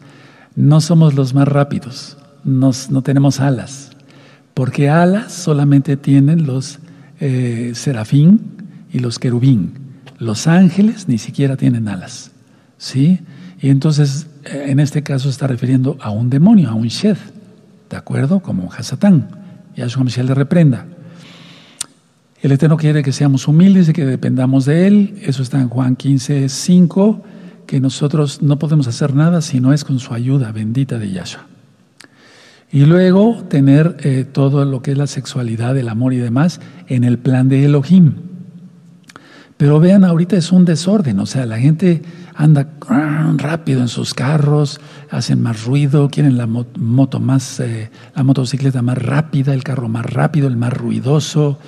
No 0.56 0.80
somos 0.80 1.14
los 1.14 1.34
más 1.34 1.48
rápidos, 1.48 2.16
no 2.44 2.72
tenemos 3.02 3.40
alas, 3.40 3.90
porque 4.54 4.88
alas 4.88 5.32
solamente 5.32 5.96
tienen 5.96 6.46
los 6.46 6.78
eh, 7.20 7.72
serafín 7.74 8.40
y 8.92 8.98
los 8.98 9.18
querubín. 9.18 9.72
Los 10.18 10.46
ángeles 10.46 11.08
ni 11.08 11.18
siquiera 11.18 11.56
tienen 11.56 11.88
alas. 11.88 12.30
¿Sí? 12.78 13.20
Y 13.60 13.70
entonces, 13.70 14.26
eh, 14.44 14.66
en 14.68 14.80
este 14.80 15.02
caso 15.02 15.28
está 15.28 15.46
refiriendo 15.46 15.96
a 16.00 16.10
un 16.10 16.28
demonio, 16.28 16.70
a 16.70 16.74
un 16.74 16.88
Shed, 16.88 17.16
¿de 17.88 17.96
acuerdo? 17.96 18.40
Como 18.40 18.70
Hasatán. 18.72 19.43
Yahshua 19.76 20.04
Mashiach 20.04 20.26
le 20.26 20.34
reprenda. 20.34 20.86
El 22.42 22.52
Eterno 22.52 22.76
quiere 22.76 23.02
que 23.02 23.12
seamos 23.12 23.48
humildes 23.48 23.88
y 23.88 23.92
que 23.92 24.04
dependamos 24.04 24.66
de 24.66 24.86
Él. 24.86 25.18
Eso 25.22 25.42
está 25.42 25.60
en 25.60 25.68
Juan 25.68 25.96
15, 25.96 26.48
5, 26.48 27.22
que 27.66 27.80
nosotros 27.80 28.42
no 28.42 28.58
podemos 28.58 28.86
hacer 28.86 29.14
nada 29.14 29.40
si 29.40 29.60
no 29.60 29.72
es 29.72 29.84
con 29.84 29.98
su 29.98 30.12
ayuda 30.12 30.52
bendita 30.52 30.98
de 30.98 31.10
Yahshua. 31.10 31.46
Y 32.70 32.84
luego 32.86 33.44
tener 33.48 33.96
eh, 34.00 34.26
todo 34.30 34.64
lo 34.64 34.82
que 34.82 34.92
es 34.92 34.98
la 34.98 35.06
sexualidad, 35.06 35.78
el 35.78 35.88
amor 35.88 36.12
y 36.12 36.18
demás 36.18 36.60
en 36.88 37.04
el 37.04 37.18
plan 37.18 37.48
de 37.48 37.64
Elohim. 37.64 38.14
Pero 39.56 39.80
vean, 39.80 40.04
ahorita 40.04 40.36
es 40.36 40.50
un 40.52 40.64
desorden, 40.64 41.20
o 41.20 41.26
sea, 41.26 41.46
la 41.46 41.58
gente 41.58 42.02
anda 42.34 42.68
rápido 43.36 43.80
en 43.80 43.88
sus 43.88 44.12
carros, 44.12 44.80
hacen 45.10 45.40
más 45.40 45.64
ruido, 45.64 46.08
quieren 46.08 46.36
la 46.36 46.46
moto 46.46 47.20
más, 47.20 47.60
eh, 47.60 47.90
la 48.14 48.24
motocicleta 48.24 48.82
más 48.82 48.98
rápida, 48.98 49.54
el 49.54 49.62
carro 49.62 49.88
más 49.88 50.04
rápido, 50.06 50.48
el 50.48 50.56
más 50.56 50.72
ruidoso, 50.72 51.58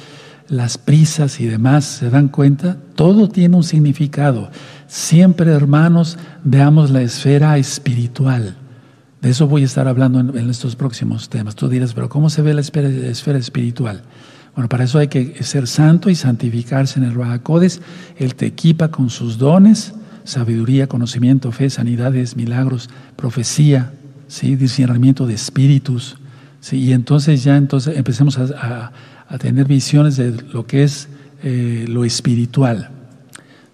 las 0.49 0.79
prisas 0.79 1.41
y 1.41 1.47
demás, 1.47 1.85
¿se 1.85 2.11
dan 2.11 2.29
cuenta? 2.29 2.77
Todo 2.95 3.29
tiene 3.29 3.57
un 3.57 3.65
significado. 3.65 4.51
Siempre, 4.87 5.51
hermanos, 5.53 6.19
veamos 6.45 6.91
la 6.91 7.03
esfera 7.03 7.59
espiritual. 7.59 8.57
De 9.21 9.31
eso 9.31 9.49
voy 9.49 9.63
a 9.63 9.67
estar 9.67 9.89
hablando 9.89 10.21
en, 10.21 10.51
estos 10.51 10.77
próximos 10.77 11.29
temas. 11.29 11.57
Tú 11.57 11.69
dirás, 11.69 11.95
pero 11.95 12.09
¿cómo 12.09 12.31
se 12.31 12.43
ve 12.43 12.55
la 12.55 12.61
esfera, 12.61 12.89
esfera 12.89 13.39
espiritual? 13.39 14.03
Bueno, 14.55 14.69
para 14.69 14.85
eso 14.85 14.99
hay 14.99 15.09
que 15.09 15.43
ser 15.43 15.67
santo 15.67 16.11
y 16.11 16.15
santificarse 16.15 16.99
en 16.99 17.07
el 17.07 17.15
Rahacodes. 17.15 17.81
Él 18.17 18.35
te 18.35 18.47
equipa 18.47 18.89
con 18.89 19.11
sus 19.11 19.39
dones, 19.39 19.95
sabiduría, 20.27 20.87
conocimiento, 20.87 21.51
fe, 21.53 21.71
sanidades, 21.71 22.37
milagros, 22.37 22.91
profecía, 23.17 23.93
discernimiento 24.43 25.27
de 25.27 25.33
espíritus. 25.33 26.19
¿sí? 26.61 26.77
Y 26.77 26.93
entonces 26.93 27.43
ya 27.43 27.57
entonces 27.57 27.97
empecemos 27.97 28.39
a, 28.39 28.93
tener 29.41 29.67
visiones 29.67 30.17
de 30.17 30.33
lo 30.53 30.67
que 30.67 30.85
es 30.85 31.09
eh, 31.43 31.87
lo 31.89 32.05
espiritual. 32.05 32.91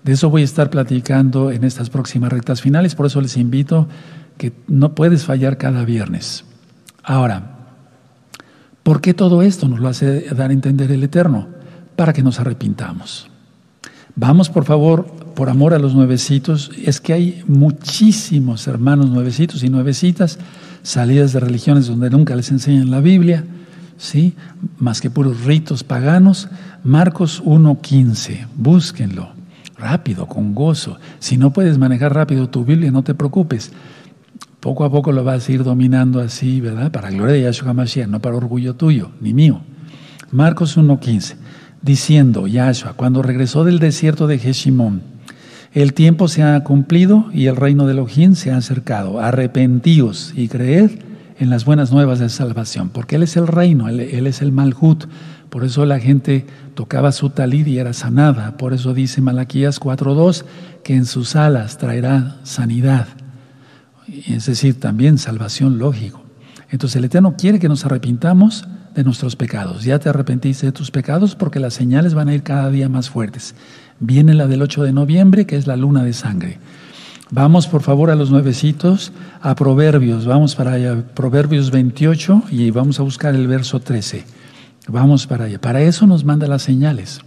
De 0.04 0.12
eso 0.12 0.30
voy 0.30 0.42
a 0.42 0.44
estar 0.44 0.70
platicando 0.70 1.50
en 1.50 1.64
estas 1.64 1.90
próximas 1.90 2.32
rectas 2.32 2.62
finales, 2.62 2.94
por 2.94 3.06
eso 3.06 3.20
les 3.20 3.36
invito 3.36 3.88
que 4.38 4.52
no 4.68 4.94
puedes 4.94 5.24
fallar 5.24 5.58
cada 5.58 5.84
viernes. 5.84 6.44
Ahora, 7.02 7.52
¿Por 8.82 9.00
qué 9.00 9.14
todo 9.14 9.42
esto 9.42 9.68
nos 9.68 9.80
lo 9.80 9.88
hace 9.88 10.22
dar 10.34 10.50
a 10.50 10.52
entender 10.52 10.90
el 10.90 11.04
Eterno? 11.04 11.48
Para 11.96 12.12
que 12.12 12.22
nos 12.22 12.40
arrepintamos. 12.40 13.30
Vamos, 14.14 14.50
por 14.50 14.64
favor, 14.64 15.06
por 15.34 15.48
amor 15.48 15.72
a 15.74 15.78
los 15.78 15.94
nuevecitos. 15.94 16.70
Es 16.84 17.00
que 17.00 17.12
hay 17.12 17.44
muchísimos 17.46 18.66
hermanos 18.66 19.08
nuevecitos 19.08 19.62
y 19.62 19.68
nuevecitas, 19.68 20.38
salidas 20.82 21.32
de 21.32 21.40
religiones 21.40 21.86
donde 21.86 22.10
nunca 22.10 22.36
les 22.36 22.50
enseñan 22.50 22.90
la 22.90 23.00
Biblia, 23.00 23.44
¿sí? 23.96 24.34
Más 24.78 25.00
que 25.00 25.10
puros 25.10 25.44
ritos 25.44 25.82
paganos. 25.84 26.48
Marcos 26.84 27.42
1.15, 27.42 28.48
búsquenlo, 28.56 29.30
rápido, 29.78 30.26
con 30.26 30.54
gozo. 30.54 30.98
Si 31.18 31.38
no 31.38 31.52
puedes 31.52 31.78
manejar 31.78 32.14
rápido 32.14 32.50
tu 32.50 32.64
Biblia, 32.64 32.90
no 32.90 33.02
te 33.02 33.14
preocupes. 33.14 33.72
Poco 34.60 34.84
a 34.84 34.90
poco 34.90 35.10
lo 35.10 35.24
vas 35.24 35.48
a 35.48 35.52
ir 35.52 35.64
dominando 35.64 36.20
así, 36.20 36.60
¿verdad? 36.60 36.92
Para 36.92 37.10
gloria 37.10 37.34
de 37.34 37.42
Yahshua 37.42 37.72
Mashiach, 37.72 38.08
no 38.08 38.20
para 38.20 38.36
orgullo 38.36 38.74
tuyo, 38.74 39.10
ni 39.20 39.32
mío. 39.32 39.62
Marcos 40.30 40.78
1.15, 40.78 41.34
diciendo 41.82 42.46
Yahshua, 42.46 42.94
cuando 42.94 43.22
regresó 43.22 43.64
del 43.64 43.78
desierto 43.78 44.26
de 44.26 44.38
Jeshimón, 44.38 45.02
el 45.72 45.94
tiempo 45.94 46.28
se 46.28 46.42
ha 46.42 46.62
cumplido 46.64 47.26
y 47.32 47.46
el 47.46 47.56
reino 47.56 47.86
de 47.86 47.92
Elohim 47.92 48.34
se 48.34 48.50
ha 48.50 48.56
acercado. 48.56 49.20
Arrepentíos 49.20 50.32
y 50.36 50.48
creed 50.48 50.90
en 51.38 51.50
las 51.50 51.64
buenas 51.64 51.92
nuevas 51.92 52.18
de 52.18 52.28
salvación, 52.28 52.90
porque 52.90 53.16
Él 53.16 53.22
es 53.22 53.36
el 53.36 53.46
reino, 53.46 53.88
Él, 53.88 54.26
es 54.26 54.42
el 54.42 54.52
Malhut. 54.52 55.06
Por 55.50 55.64
eso 55.64 55.84
la 55.86 55.98
gente 55.98 56.46
tocaba 56.74 57.12
su 57.12 57.30
talid 57.30 57.66
y 57.66 57.78
era 57.78 57.92
sanada. 57.92 58.56
Por 58.56 58.74
eso 58.74 58.94
dice 58.94 59.20
Malaquías 59.20 59.80
4.2 59.80 60.44
que 60.82 60.94
en 60.94 61.06
sus 61.06 61.36
alas 61.36 61.78
traerá 61.78 62.36
sanidad 62.42 63.06
es 64.26 64.46
decir, 64.46 64.78
también 64.78 65.18
salvación 65.18 65.78
lógico. 65.78 66.22
Entonces 66.70 66.96
el 66.96 67.04
Eterno 67.04 67.34
quiere 67.36 67.58
que 67.58 67.68
nos 67.68 67.84
arrepintamos 67.84 68.66
de 68.94 69.04
nuestros 69.04 69.36
pecados. 69.36 69.84
Ya 69.84 69.98
te 69.98 70.08
arrepentiste 70.08 70.66
de 70.66 70.72
tus 70.72 70.90
pecados 70.90 71.34
porque 71.34 71.60
las 71.60 71.74
señales 71.74 72.14
van 72.14 72.28
a 72.28 72.34
ir 72.34 72.42
cada 72.42 72.70
día 72.70 72.88
más 72.88 73.10
fuertes. 73.10 73.54
Viene 74.00 74.34
la 74.34 74.46
del 74.46 74.62
8 74.62 74.82
de 74.82 74.92
noviembre, 74.92 75.46
que 75.46 75.56
es 75.56 75.66
la 75.66 75.76
luna 75.76 76.02
de 76.04 76.12
sangre. 76.12 76.58
Vamos 77.30 77.66
por 77.66 77.82
favor 77.82 78.10
a 78.10 78.14
los 78.14 78.30
nuevecitos, 78.30 79.12
a 79.40 79.54
Proverbios, 79.54 80.26
vamos 80.26 80.54
para 80.54 80.72
allá, 80.72 81.02
Proverbios 81.14 81.70
28 81.70 82.42
y 82.50 82.70
vamos 82.70 83.00
a 83.00 83.04
buscar 83.04 83.34
el 83.34 83.48
verso 83.48 83.80
13. 83.80 84.24
Vamos 84.88 85.26
para 85.26 85.46
allá. 85.46 85.58
Para 85.58 85.80
eso 85.80 86.06
nos 86.06 86.24
manda 86.24 86.46
las 86.46 86.62
señales. 86.62 87.20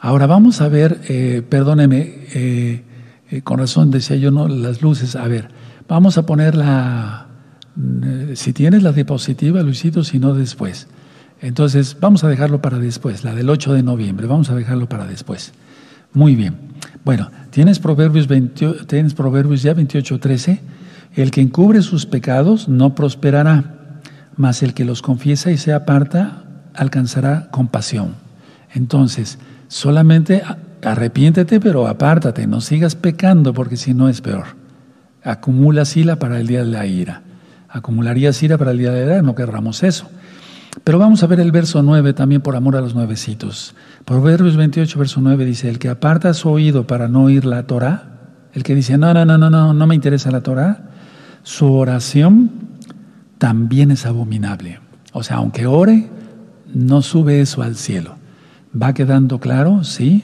Ahora 0.00 0.26
vamos 0.26 0.60
a 0.60 0.68
ver, 0.68 1.00
eh, 1.08 1.42
perdóneme, 1.48 2.26
eh, 2.34 2.84
eh, 3.30 3.42
con 3.42 3.58
razón 3.58 3.90
decía 3.90 4.16
yo, 4.16 4.30
no, 4.30 4.48
las 4.48 4.82
luces, 4.82 5.16
a 5.16 5.28
ver, 5.28 5.50
vamos 5.88 6.18
a 6.18 6.26
poner 6.26 6.56
la, 6.56 7.28
si 8.34 8.52
tienes 8.52 8.82
la 8.82 8.92
diapositiva, 8.92 9.62
Luisito, 9.62 10.04
si 10.04 10.18
no 10.18 10.34
después. 10.34 10.86
Entonces, 11.40 11.96
vamos 12.00 12.24
a 12.24 12.28
dejarlo 12.28 12.62
para 12.62 12.78
después, 12.78 13.24
la 13.24 13.34
del 13.34 13.50
8 13.50 13.72
de 13.74 13.82
noviembre, 13.82 14.26
vamos 14.26 14.50
a 14.50 14.54
dejarlo 14.54 14.88
para 14.88 15.06
después. 15.06 15.52
Muy 16.12 16.36
bien. 16.36 16.54
Bueno, 17.04 17.30
tienes 17.50 17.78
Proverbios, 17.78 18.28
20, 18.28 18.84
tienes 18.86 19.14
Proverbios 19.14 19.62
ya 19.62 19.74
28, 19.74 20.20
13. 20.20 20.60
El 21.16 21.30
que 21.30 21.40
encubre 21.40 21.82
sus 21.82 22.06
pecados 22.06 22.68
no 22.68 22.94
prosperará, 22.94 24.00
mas 24.36 24.62
el 24.62 24.74
que 24.74 24.84
los 24.84 25.02
confiesa 25.02 25.50
y 25.50 25.58
se 25.58 25.72
aparta 25.72 26.44
alcanzará 26.74 27.50
compasión. 27.50 28.14
Entonces, 28.72 29.38
solamente 29.68 30.42
Arrepiéntete, 30.84 31.60
pero 31.60 31.86
apártate, 31.86 32.46
no 32.46 32.60
sigas 32.60 32.94
pecando 32.94 33.54
porque 33.54 33.76
si 33.76 33.94
no 33.94 34.08
es 34.08 34.20
peor. 34.20 34.44
Acumulas 35.22 35.96
ira 35.96 36.16
para 36.16 36.38
el 36.38 36.46
día 36.46 36.60
de 36.60 36.70
la 36.70 36.86
ira. 36.86 37.22
Acumularías 37.74 38.40
ira 38.42 38.56
para 38.56 38.70
el 38.70 38.78
día 38.78 38.92
de 38.92 39.04
ira, 39.04 39.22
no 39.22 39.34
querramos 39.34 39.82
eso. 39.82 40.08
Pero 40.84 41.00
vamos 41.00 41.24
a 41.24 41.26
ver 41.26 41.40
el 41.40 41.50
verso 41.50 41.82
9 41.82 42.14
también 42.14 42.40
por 42.40 42.54
amor 42.54 42.76
a 42.76 42.80
los 42.80 42.94
nuevecitos. 42.94 43.74
Proverbios 44.04 44.56
28, 44.56 44.96
verso 44.96 45.20
9 45.20 45.44
dice, 45.44 45.68
el 45.68 45.80
que 45.80 45.88
aparta 45.88 46.32
su 46.34 46.48
oído 46.48 46.86
para 46.86 47.08
no 47.08 47.24
oír 47.24 47.44
la 47.44 47.64
Torah, 47.64 48.04
el 48.52 48.62
que 48.62 48.76
dice, 48.76 48.96
no, 48.96 49.12
no, 49.12 49.24
no, 49.24 49.36
no, 49.36 49.50
no, 49.50 49.74
no 49.74 49.86
me 49.88 49.96
interesa 49.96 50.30
la 50.30 50.40
Torah, 50.40 50.90
su 51.42 51.72
oración 51.72 52.52
también 53.38 53.90
es 53.90 54.06
abominable. 54.06 54.78
O 55.12 55.24
sea, 55.24 55.38
aunque 55.38 55.66
ore, 55.66 56.08
no 56.72 57.02
sube 57.02 57.40
eso 57.40 57.62
al 57.62 57.74
cielo. 57.74 58.16
¿Va 58.80 58.94
quedando 58.94 59.40
claro? 59.40 59.82
Sí. 59.82 60.22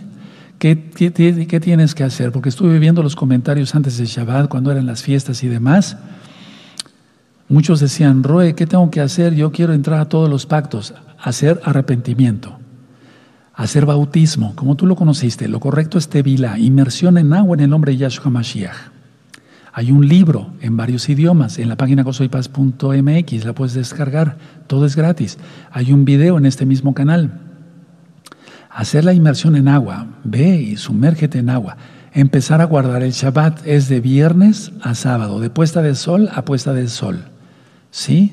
¿Qué, 0.60 0.76
tienes 0.76 1.94
que 1.96 2.04
hacer? 2.04 2.30
Porque 2.30 2.48
estuve 2.48 2.78
viendo 2.78 3.02
los 3.02 3.16
comentarios 3.16 3.74
antes 3.74 3.98
de 3.98 4.06
Shabbat, 4.06 4.48
cuando 4.48 4.70
eran 4.70 4.86
las 4.86 5.02
fiestas 5.02 5.42
y 5.42 5.48
demás. 5.48 5.96
Muchos 7.50 7.80
decían, 7.80 8.22
Roe, 8.22 8.54
¿qué 8.54 8.66
tengo 8.66 8.90
que 8.90 9.02
hacer? 9.02 9.34
Yo 9.34 9.52
quiero 9.52 9.74
entrar 9.74 10.00
a 10.00 10.08
todos 10.08 10.30
los 10.30 10.46
pactos. 10.46 10.94
Hacer 11.18 11.60
arrepentimiento, 11.64 12.56
hacer 13.52 13.84
bautismo, 13.84 14.54
como 14.54 14.76
tú 14.76 14.86
lo 14.86 14.96
conociste. 14.96 15.48
Lo 15.48 15.60
correcto 15.60 15.98
es 15.98 16.08
tevila, 16.08 16.58
inmersión 16.58 17.18
en 17.18 17.34
agua 17.34 17.56
en 17.56 17.64
el 17.64 17.68
nombre 17.68 17.92
de 17.92 17.98
Yahshua 17.98 18.30
Mashiach. 18.30 18.76
Hay 19.72 19.92
un 19.92 20.08
libro 20.08 20.54
en 20.62 20.78
varios 20.78 21.08
idiomas 21.08 21.58
en 21.58 21.68
la 21.68 21.76
página 21.76 22.04
gozoypaz.mx, 22.04 23.44
la 23.44 23.52
puedes 23.52 23.74
descargar, 23.74 24.38
todo 24.66 24.86
es 24.86 24.96
gratis. 24.96 25.36
Hay 25.70 25.92
un 25.92 26.06
video 26.06 26.38
en 26.38 26.46
este 26.46 26.64
mismo 26.64 26.94
canal 26.94 27.40
hacer 28.70 29.04
la 29.04 29.12
inmersión 29.12 29.56
en 29.56 29.68
agua, 29.68 30.06
ve 30.24 30.56
y 30.56 30.76
sumérgete 30.76 31.38
en 31.38 31.50
agua. 31.50 31.76
Empezar 32.12 32.60
a 32.60 32.64
guardar 32.64 33.02
el 33.02 33.12
Shabbat 33.12 33.66
es 33.66 33.88
de 33.88 34.00
viernes 34.00 34.72
a 34.80 34.94
sábado, 34.94 35.40
de 35.40 35.50
puesta 35.50 35.82
de 35.82 35.94
sol 35.94 36.28
a 36.32 36.44
puesta 36.44 36.72
de 36.72 36.88
sol. 36.88 37.24
¿Sí? 37.90 38.32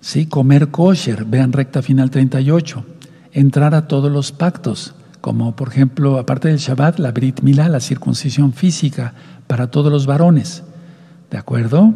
Sí, 0.00 0.26
comer 0.26 0.68
kosher, 0.68 1.24
vean 1.24 1.52
recta 1.52 1.82
final 1.82 2.10
38. 2.10 2.84
Entrar 3.32 3.74
a 3.74 3.88
todos 3.88 4.10
los 4.10 4.32
pactos, 4.32 4.94
como 5.20 5.56
por 5.56 5.68
ejemplo, 5.68 6.18
aparte 6.18 6.48
del 6.48 6.58
Shabbat, 6.58 6.98
la 6.98 7.12
Brit 7.12 7.40
Milá, 7.40 7.68
la 7.68 7.80
circuncisión 7.80 8.52
física 8.52 9.14
para 9.46 9.68
todos 9.68 9.90
los 9.90 10.06
varones. 10.06 10.62
¿De 11.30 11.38
acuerdo? 11.38 11.92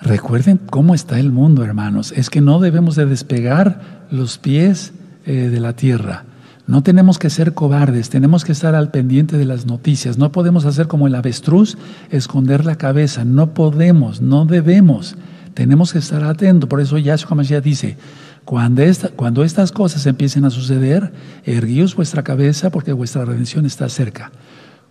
Recuerden 0.00 0.58
cómo 0.70 0.94
está 0.94 1.18
el 1.18 1.32
mundo, 1.32 1.64
hermanos. 1.64 2.12
Es 2.16 2.30
que 2.30 2.40
no 2.40 2.60
debemos 2.60 2.96
de 2.96 3.06
despegar 3.06 4.06
los 4.10 4.38
pies 4.38 4.92
eh, 5.26 5.48
de 5.50 5.60
la 5.60 5.74
tierra. 5.74 6.24
No 6.66 6.82
tenemos 6.82 7.18
que 7.18 7.30
ser 7.30 7.54
cobardes, 7.54 8.10
tenemos 8.10 8.44
que 8.44 8.52
estar 8.52 8.74
al 8.74 8.90
pendiente 8.90 9.38
de 9.38 9.44
las 9.44 9.66
noticias. 9.66 10.18
No 10.18 10.32
podemos 10.32 10.66
hacer 10.66 10.86
como 10.86 11.06
el 11.06 11.14
avestruz, 11.14 11.78
esconder 12.10 12.64
la 12.64 12.76
cabeza. 12.76 13.24
No 13.24 13.54
podemos, 13.54 14.20
no 14.20 14.44
debemos. 14.44 15.16
Tenemos 15.58 15.92
que 15.92 15.98
estar 15.98 16.22
atentos. 16.22 16.68
Por 16.68 16.80
eso 16.80 16.98
Yahshua 16.98 17.34
Mashiach 17.34 17.64
dice, 17.64 17.96
cuando, 18.44 18.80
cuando 19.16 19.42
estas 19.42 19.72
cosas 19.72 20.06
empiecen 20.06 20.44
a 20.44 20.50
suceder, 20.50 21.12
erguíos 21.44 21.96
vuestra 21.96 22.22
cabeza 22.22 22.70
porque 22.70 22.92
vuestra 22.92 23.24
redención 23.24 23.66
está 23.66 23.88
cerca. 23.88 24.30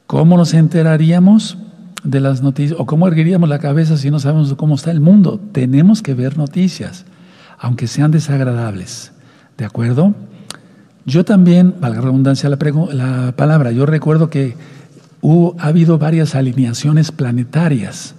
¿Cómo 0.07 0.35
nos 0.35 0.53
enteraríamos 0.53 1.57
de 2.03 2.19
las 2.19 2.41
noticias? 2.41 2.77
¿O 2.81 2.85
cómo 2.85 3.07
erguiríamos 3.07 3.47
la 3.47 3.59
cabeza 3.59 3.95
si 3.95 4.11
no 4.11 4.19
sabemos 4.19 4.53
cómo 4.55 4.75
está 4.75 4.91
el 4.91 4.99
mundo? 4.99 5.39
Tenemos 5.53 6.01
que 6.01 6.13
ver 6.13 6.37
noticias, 6.37 7.05
aunque 7.57 7.87
sean 7.87 8.11
desagradables. 8.11 9.13
¿De 9.57 9.63
acuerdo? 9.63 10.15
Yo 11.05 11.23
también, 11.23 11.75
valga 11.79 11.99
la 11.99 12.07
redundancia 12.07 12.49
la, 12.49 12.57
la 12.91 13.31
palabra, 13.37 13.71
yo 13.71 13.85
recuerdo 13.85 14.29
que 14.29 14.57
hubo, 15.21 15.55
ha 15.59 15.67
habido 15.67 15.97
varias 15.97 16.35
alineaciones 16.35 17.13
planetarias. 17.13 18.15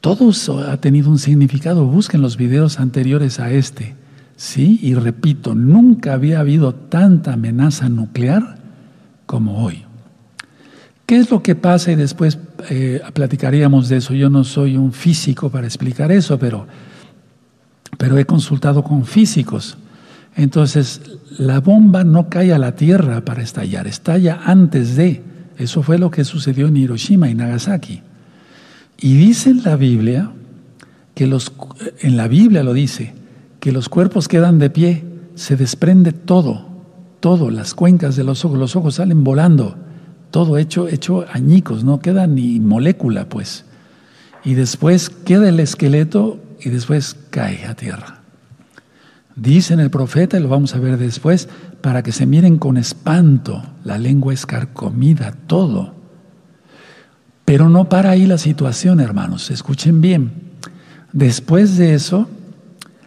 Todo 0.00 0.30
ha 0.68 0.76
tenido 0.76 1.10
un 1.10 1.18
significado. 1.18 1.84
Busquen 1.84 2.22
los 2.22 2.36
videos 2.36 2.78
anteriores 2.78 3.40
a 3.40 3.50
este. 3.50 3.94
Sí, 4.36 4.78
y 4.82 4.94
repito, 4.94 5.54
nunca 5.54 6.12
había 6.12 6.38
habido 6.38 6.72
tanta 6.74 7.32
amenaza 7.32 7.88
nuclear 7.88 8.58
como 9.26 9.64
hoy. 9.64 9.84
¿Qué 11.06 11.16
es 11.16 11.30
lo 11.30 11.42
que 11.42 11.56
pasa? 11.56 11.90
Y 11.90 11.96
después 11.96 12.38
eh, 12.70 13.00
platicaríamos 13.12 13.88
de 13.88 13.96
eso. 13.96 14.14
Yo 14.14 14.30
no 14.30 14.44
soy 14.44 14.76
un 14.76 14.92
físico 14.92 15.50
para 15.50 15.66
explicar 15.66 16.12
eso, 16.12 16.38
pero, 16.38 16.66
pero 17.96 18.16
he 18.16 18.24
consultado 18.26 18.84
con 18.84 19.04
físicos. 19.04 19.76
Entonces, 20.36 21.00
la 21.36 21.58
bomba 21.58 22.04
no 22.04 22.28
cae 22.28 22.52
a 22.52 22.58
la 22.58 22.76
tierra 22.76 23.24
para 23.24 23.42
estallar, 23.42 23.88
estalla 23.88 24.40
antes 24.44 24.94
de. 24.94 25.22
Eso 25.56 25.82
fue 25.82 25.98
lo 25.98 26.12
que 26.12 26.22
sucedió 26.24 26.68
en 26.68 26.76
Hiroshima 26.76 27.28
y 27.28 27.34
Nagasaki. 27.34 28.02
Y 29.00 29.16
dice 29.16 29.50
en 29.50 29.62
la 29.62 29.76
Biblia, 29.76 30.32
que 31.14 31.26
los, 31.26 31.52
en 32.00 32.16
la 32.16 32.28
Biblia 32.28 32.62
lo 32.62 32.72
dice, 32.72 33.14
que 33.60 33.72
los 33.72 33.88
cuerpos 33.88 34.28
quedan 34.28 34.58
de 34.58 34.70
pie, 34.70 35.04
se 35.36 35.56
desprende 35.56 36.12
todo, 36.12 36.66
todo, 37.20 37.50
las 37.50 37.74
cuencas 37.74 38.16
de 38.16 38.24
los 38.24 38.44
ojos, 38.44 38.58
los 38.58 38.76
ojos 38.76 38.96
salen 38.96 39.22
volando, 39.22 39.76
todo 40.30 40.58
hecho, 40.58 40.88
hecho 40.88 41.24
añicos, 41.32 41.84
no 41.84 42.00
queda 42.00 42.26
ni 42.26 42.60
molécula, 42.60 43.28
pues. 43.28 43.64
Y 44.44 44.54
después 44.54 45.10
queda 45.10 45.48
el 45.48 45.60
esqueleto 45.60 46.40
y 46.60 46.70
después 46.70 47.16
cae 47.30 47.66
a 47.66 47.74
tierra. 47.74 48.22
Dicen 49.36 49.78
el 49.78 49.90
profeta, 49.90 50.38
y 50.38 50.42
lo 50.42 50.48
vamos 50.48 50.74
a 50.74 50.80
ver 50.80 50.98
después, 50.98 51.48
para 51.80 52.02
que 52.02 52.10
se 52.10 52.26
miren 52.26 52.58
con 52.58 52.76
espanto, 52.76 53.62
la 53.84 53.96
lengua 53.96 54.34
escarcomida, 54.34 55.32
todo. 55.46 55.97
Pero 57.48 57.70
no 57.70 57.88
para 57.88 58.10
ahí 58.10 58.26
la 58.26 58.36
situación, 58.36 59.00
hermanos, 59.00 59.50
escuchen 59.50 60.02
bien. 60.02 60.32
Después 61.14 61.78
de 61.78 61.94
eso, 61.94 62.28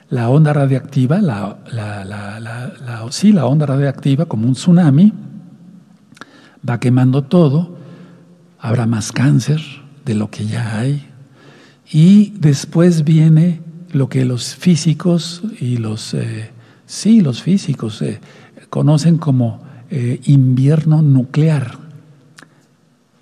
la 0.10 0.30
onda 0.30 0.51
radiactiva, 0.51 1.21
la, 1.21 1.60
sí, 3.12 3.34
la 3.34 3.45
onda 3.45 3.67
radiactiva 3.67 4.25
como 4.25 4.47
un 4.47 4.54
tsunami, 4.54 5.13
va 6.67 6.80
quemando 6.80 7.21
todo, 7.21 7.77
habrá 8.58 8.88
más 8.88 9.12
cáncer 9.12 9.62
de 10.06 10.15
lo 10.15 10.32
que 10.32 10.47
ya 10.47 10.80
hay, 10.80 11.08
y 11.91 12.32
después 12.39 13.04
viene 13.04 13.62
lo 13.91 14.10
que 14.10 14.25
los 14.25 14.56
físicos 14.56 15.43
y 15.60 15.77
los, 15.77 16.15
eh, 16.15 16.49
sí, 16.88 17.21
los 17.21 17.43
físicos 17.43 18.01
eh, 18.01 18.19
conocen 18.71 19.19
como 19.19 19.62
eh, 19.91 20.19
invierno 20.23 21.04
nuclear. 21.04 21.80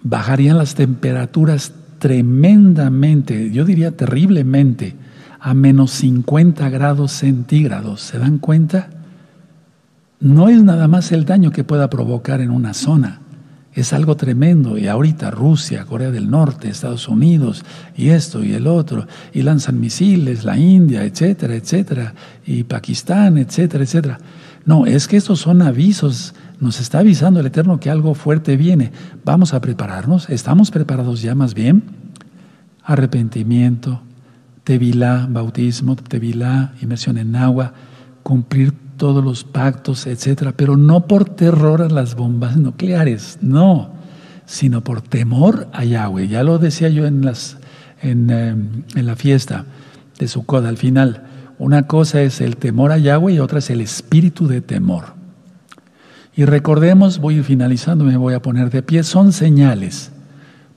Bajarían 0.04 0.58
las 0.58 0.76
temperaturas 0.76 1.74
tremendamente, 2.00 3.52
yo 3.52 3.66
diría 3.66 3.92
terriblemente, 3.92 4.96
a 5.40 5.54
menos 5.54 5.92
50 5.92 6.70
grados 6.70 7.12
centígrados. 7.12 8.02
¿Se 8.02 8.20
dan 8.20 8.40
cuenta? 8.40 8.90
No 10.20 10.50
es 10.50 10.64
nada 10.64 10.88
más 10.88 11.12
el 11.12 11.26
daño 11.26 11.52
que 11.52 11.64
pueda 11.64 11.90
provocar 11.90 12.42
en 12.42 12.52
una 12.52 12.74
zona 12.74 13.22
es 13.80 13.94
algo 13.94 14.16
tremendo. 14.16 14.78
Y 14.78 14.88
ahorita 14.88 15.32
Rusia, 15.32 15.86
Corea 15.86 16.12
del 16.12 16.30
Norte, 16.30 16.70
Estados 16.70 17.08
Unidos, 17.08 17.64
y 17.96 18.10
esto 18.10 18.44
y 18.44 18.54
el 18.54 18.68
otro, 18.68 19.08
y 19.34 19.42
lanzan 19.42 19.80
misiles, 19.80 20.44
la 20.44 20.58
India, 20.58 21.04
etcétera, 21.04 21.56
etcétera, 21.56 22.14
y 22.46 22.64
Pakistán, 22.64 23.38
etcétera, 23.38 23.84
etcétera. 23.84 24.20
No, 24.66 24.86
es 24.86 25.08
que 25.08 25.18
estos 25.18 25.40
son 25.40 25.62
avisos. 25.62 26.34
Nos 26.60 26.82
está 26.82 27.00
avisando 27.00 27.40
el 27.40 27.46
Eterno 27.46 27.80
que 27.80 27.90
algo 27.90 28.14
fuerte 28.14 28.58
viene. 28.58 28.92
Vamos 29.24 29.54
a 29.54 29.62
prepararnos. 29.62 30.30
¿Estamos 30.30 30.72
preparados 30.72 31.22
ya 31.22 31.34
más 31.34 31.54
bien? 31.54 31.84
Arrepentimiento, 32.84 34.02
tevilá, 34.66 35.28
bautismo, 35.30 35.96
tevilá, 35.96 36.74
inmersión 36.82 37.18
en 37.18 37.36
agua, 37.36 37.74
cumplir 38.24 38.74
todos 38.98 39.24
los 39.24 39.46
pactos, 39.46 40.06
etcétera, 40.06 40.54
pero 40.56 40.76
no 40.76 41.08
por 41.08 41.26
terror 41.26 41.82
a 41.82 41.88
las 41.88 42.16
bombas 42.16 42.58
nucleares, 42.58 43.38
no, 43.42 43.92
sino 44.46 44.84
por 44.84 45.02
temor 45.02 45.70
a 45.72 45.86
Yahweh. 45.86 46.28
Ya 46.28 46.44
lo 46.44 46.58
decía 46.58 46.90
yo 46.90 47.06
en, 47.06 47.24
en, 48.02 48.30
eh, 48.30 48.56
en 48.96 49.06
la 49.06 49.16
fiesta 49.16 49.66
de 50.18 50.28
Sukkot 50.28 50.66
al 50.66 50.78
final. 50.78 51.24
Una 51.58 51.88
cosa 51.88 52.22
es 52.22 52.42
el 52.42 52.58
temor 52.58 52.92
a 52.92 52.98
Yahweh 52.98 53.34
y 53.34 53.40
otra 53.40 53.60
es 53.60 53.70
el 53.70 53.80
espíritu 53.80 54.48
de 54.48 54.60
temor. 54.60 55.19
Y 56.36 56.46
recordemos, 56.46 57.20
voy 57.20 57.42
finalizando, 57.44 58.06
me 58.06 58.18
voy 58.18 58.34
a 58.34 58.42
poner 58.42 58.70
de 58.70 58.82
pie, 58.82 59.04
son 59.04 59.34
señales. 59.34 60.12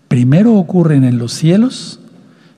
Primero 0.08 0.54
ocurren 0.54 1.04
en 1.04 1.18
los 1.18 1.32
cielos 1.32 2.00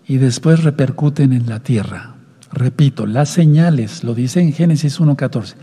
y 0.07 0.17
después 0.17 0.65
repercuten 0.65 1.33
en 1.33 1.49
la 1.49 1.61
tierra. 1.61 2.15
Repito, 2.53 3.07
las 3.07 3.29
señales, 3.31 4.05
lo 4.05 4.15
dice 4.15 4.41
en 4.41 4.53
Génesis 4.53 5.01
1.14, 5.01 5.55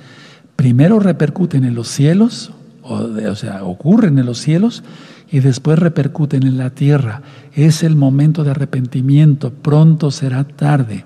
primero 0.56 1.00
repercuten 1.00 1.64
en 1.64 1.76
los 1.76 1.88
cielos, 1.88 2.52
o, 2.84 3.36
sea, 3.36 3.64
ocurren 3.64 4.20
en 4.20 4.26
los 4.26 4.40
cielos 4.40 4.84
y 5.32 5.40
después 5.40 5.80
repercuten 5.80 6.44
en 6.44 6.58
la 6.58 6.72
tierra. 6.72 7.22
Es 7.54 7.84
el 7.84 7.96
momento 7.96 8.44
de 8.44 8.52
arrepentimiento, 8.52 9.52
pronto 9.52 10.12
será 10.12 10.44
tarde. 10.44 11.06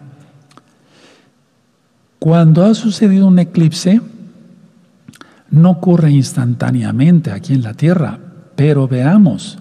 Cuando 2.20 2.66
ha 2.66 2.74
sucedido 2.74 3.28
un 3.28 3.38
eclipse, 3.38 4.02
no 5.56 5.72
ocurre 5.72 6.12
instantáneamente 6.12 7.32
aquí 7.32 7.54
en 7.54 7.64
la 7.64 7.74
tierra, 7.74 8.20
pero 8.56 8.88
veamos, 8.88 9.58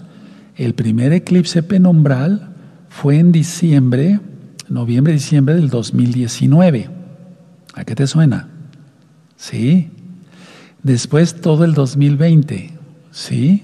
el 0.56 0.74
primer 0.74 1.12
eclipse 1.12 1.62
penumbral 1.62 2.50
fue 2.88 3.18
en 3.18 3.32
diciembre 3.32 4.20
noviembre, 4.68 5.12
diciembre 5.12 5.54
del 5.54 5.70
2019. 5.70 6.90
¿A 7.74 7.84
qué 7.84 7.94
te 7.94 8.06
suena? 8.06 8.48
Sí. 9.36 9.90
Después 10.82 11.40
todo 11.40 11.64
el 11.64 11.74
2020. 11.74 12.72
Sí. 13.10 13.62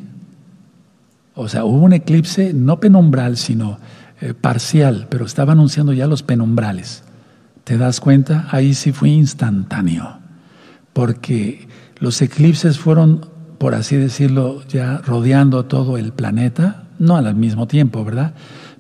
O 1.35 1.49
sea, 1.49 1.65
hubo 1.65 1.85
un 1.85 1.93
eclipse 1.93 2.53
no 2.53 2.81
penumbral, 2.81 3.37
sino 3.37 3.79
eh, 4.21 4.35
parcial, 4.35 5.07
pero 5.11 5.25
estaba 5.25 5.53
anunciando 5.53 5.93
ya 5.93 6.07
los 6.07 6.23
penumbrales. 6.23 7.05
¿Te 7.65 7.79
das 7.79 8.01
cuenta? 8.01 8.49
Ahí 8.51 8.75
sí 8.75 8.93
fue 8.93 9.11
instantáneo. 9.11 10.19
Porque 10.93 11.69
los 12.01 12.21
eclipses 12.23 12.79
fueron, 12.79 13.27
por 13.59 13.75
así 13.75 13.97
decirlo, 13.97 14.63
ya 14.67 14.99
rodeando 14.99 15.67
todo 15.67 15.99
el 15.99 16.13
planeta, 16.13 16.85
no 16.99 17.17
al 17.17 17.35
mismo 17.35 17.67
tiempo, 17.67 18.05
¿verdad? 18.05 18.35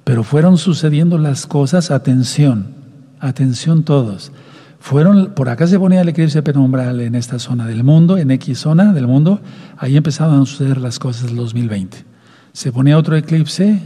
Pero 0.04 0.24
fueron 0.24 0.58
sucediendo 0.58 1.18
las 1.18 1.46
cosas, 1.46 1.90
atención, 1.90 2.74
atención 3.20 3.84
todos. 3.84 4.32
Fueron, 4.80 5.34
por 5.34 5.50
acá 5.50 5.66
se 5.66 5.78
ponía 5.78 6.00
el 6.00 6.08
eclipse 6.08 6.42
penumbral 6.42 7.00
en 7.02 7.14
esta 7.14 7.38
zona 7.38 7.66
del 7.66 7.84
mundo, 7.84 8.16
en 8.16 8.30
X 8.30 8.58
zona 8.58 8.94
del 8.94 9.06
mundo, 9.06 9.40
ahí 9.76 9.96
empezaban 9.98 10.40
a 10.40 10.46
suceder 10.46 10.78
las 10.78 10.98
cosas 10.98 11.26
del 11.26 11.36
2020. 11.36 12.04
Se 12.54 12.72
ponía 12.72 12.96
otro 12.96 13.16
eclipse 13.16 13.80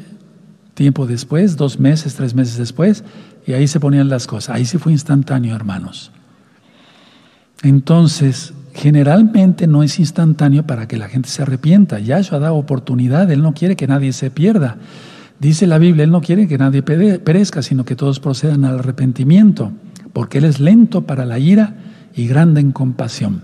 tiempo 0.75 1.07
después, 1.07 1.57
dos 1.57 1.81
meses, 1.81 2.15
tres 2.15 2.35
meses 2.35 2.57
después, 2.57 3.03
y 3.47 3.53
ahí 3.53 3.67
se 3.67 3.81
ponían 3.81 4.09
las 4.09 4.29
cosas. 4.29 4.55
Ahí 4.55 4.65
sí 4.65 4.79
fue 4.79 4.93
instantáneo, 4.93 5.57
hermanos. 5.57 6.13
Entonces, 7.63 8.53
generalmente 8.75 9.67
no 9.67 9.83
es 9.83 9.99
instantáneo 10.01 10.67
para 10.67 10.89
que 10.89 10.97
la 10.97 11.09
gente 11.09 11.29
se 11.29 11.43
arrepienta. 11.43 12.01
Yahshua 12.01 12.41
da 12.41 12.53
oportunidad, 12.53 13.31
Él 13.31 13.41
no 13.41 13.55
quiere 13.55 13.77
que 13.77 13.87
nadie 13.87 14.13
se 14.13 14.31
pierda. 14.31 14.77
Dice 15.39 15.67
la 15.67 15.79
Biblia, 15.79 16.05
Él 16.05 16.11
no 16.11 16.21
quiere 16.21 16.49
que 16.49 16.59
nadie 16.59 16.83
perezca, 16.83 17.63
sino 17.63 17.85
que 17.85 17.97
todos 17.97 18.19
procedan 18.19 18.65
al 18.65 18.81
arrepentimiento, 18.81 19.73
porque 20.13 20.39
Él 20.39 20.45
es 20.45 20.59
lento 20.59 21.03
para 21.03 21.25
la 21.25 21.39
ira 21.39 21.77
y 22.15 22.27
grande 22.27 22.61
en 22.61 22.73
compasión. 22.73 23.43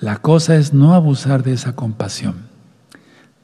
La 0.00 0.16
cosa 0.16 0.56
es 0.56 0.74
no 0.74 0.94
abusar 0.94 1.42
de 1.42 1.52
esa 1.52 1.74
compasión. 1.74 2.34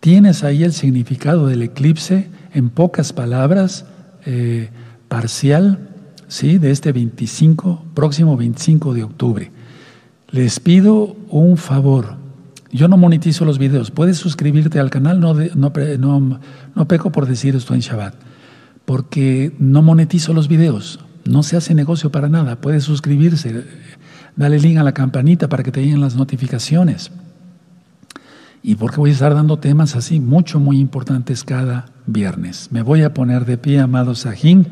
Tienes 0.01 0.43
ahí 0.43 0.65
el 0.65 0.73
significado 0.73 1.47
del 1.47 1.63
eclipse 1.63 2.29
en 2.53 2.71
pocas 2.71 3.13
palabras, 3.13 3.87
eh, 4.27 4.71
parcial, 5.09 5.91
¿sí? 6.27 6.59
de 6.59 6.73
este 6.73 6.91
25, 6.91 7.85
próximo 7.95 8.37
25 8.37 8.95
de 8.95 9.05
octubre. 9.05 9.51
Les 10.33 10.61
pido 10.61 11.15
un 11.29 11.59
favor. 11.59 12.17
Yo 12.73 12.89
no 12.89 12.97
monetizo 12.97 13.45
los 13.45 13.59
videos. 13.59 13.91
Puedes 13.91 14.17
suscribirte 14.17 14.81
al 14.81 14.89
canal, 14.89 15.21
no, 15.21 15.35
no, 15.35 15.73
no, 15.99 16.41
no 16.75 16.89
peco 16.89 17.13
por 17.13 17.27
decir 17.27 17.55
esto 17.55 17.75
en 17.75 17.81
Shabbat, 17.81 18.15
porque 18.87 19.55
no 19.59 19.83
monetizo 19.83 20.33
los 20.33 20.49
videos. 20.49 21.01
No 21.27 21.43
se 21.43 21.59
hace 21.59 21.75
negocio 21.75 22.11
para 22.11 22.31
nada. 22.31 22.57
Puedes 22.57 22.85
suscribirse, 22.85 23.65
dale 24.35 24.59
link 24.59 24.79
a 24.79 24.83
la 24.83 24.93
campanita 24.93 25.51
para 25.51 25.63
que 25.63 25.71
te 25.71 25.83
lleguen 25.83 26.01
las 26.01 26.17
notificaciones. 26.17 27.11
Y 28.63 28.77
porque 28.77 28.97
voy 28.97 29.11
a 29.11 29.13
estar 29.13 29.35
dando 29.35 29.59
temas 29.59 29.97
así, 29.97 30.19
mucho, 30.19 30.59
muy 30.59 30.79
importantes 30.81 31.45
cada 31.45 31.87
viernes. 32.07 32.69
Me 32.71 32.81
voy 32.81 33.03
a 33.03 33.13
poner 33.13 33.45
de 33.45 33.59
pie, 33.59 33.81
amado 33.81 34.15
Sajín, 34.15 34.69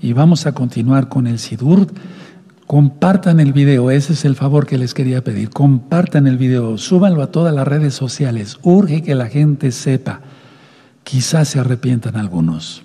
y 0.00 0.12
vamos 0.12 0.46
a 0.46 0.52
continuar 0.52 1.08
con 1.08 1.28
el 1.28 1.38
Sidur. 1.38 1.86
Compartan 2.66 3.40
el 3.40 3.52
video, 3.52 3.90
ese 3.90 4.14
es 4.14 4.24
el 4.24 4.36
favor 4.36 4.66
que 4.66 4.78
les 4.78 4.94
quería 4.94 5.22
pedir. 5.22 5.50
Compartan 5.50 6.26
el 6.26 6.38
video, 6.38 6.78
súbanlo 6.78 7.22
a 7.22 7.30
todas 7.30 7.54
las 7.54 7.68
redes 7.68 7.94
sociales. 7.94 8.58
Urge 8.62 9.02
que 9.02 9.14
la 9.14 9.26
gente 9.26 9.70
sepa. 9.70 10.20
Quizás 11.02 11.48
se 11.48 11.60
arrepientan 11.60 12.16
algunos. 12.16 12.82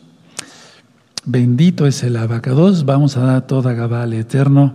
Bendito 1.25 1.87
es 1.87 2.03
el 2.03 2.17
abacados. 2.17 2.83
Vamos 2.85 3.15
a 3.15 3.21
dar 3.21 3.47
toda 3.47 3.73
Gabá 3.73 4.03
al 4.03 4.13
Eterno 4.13 4.73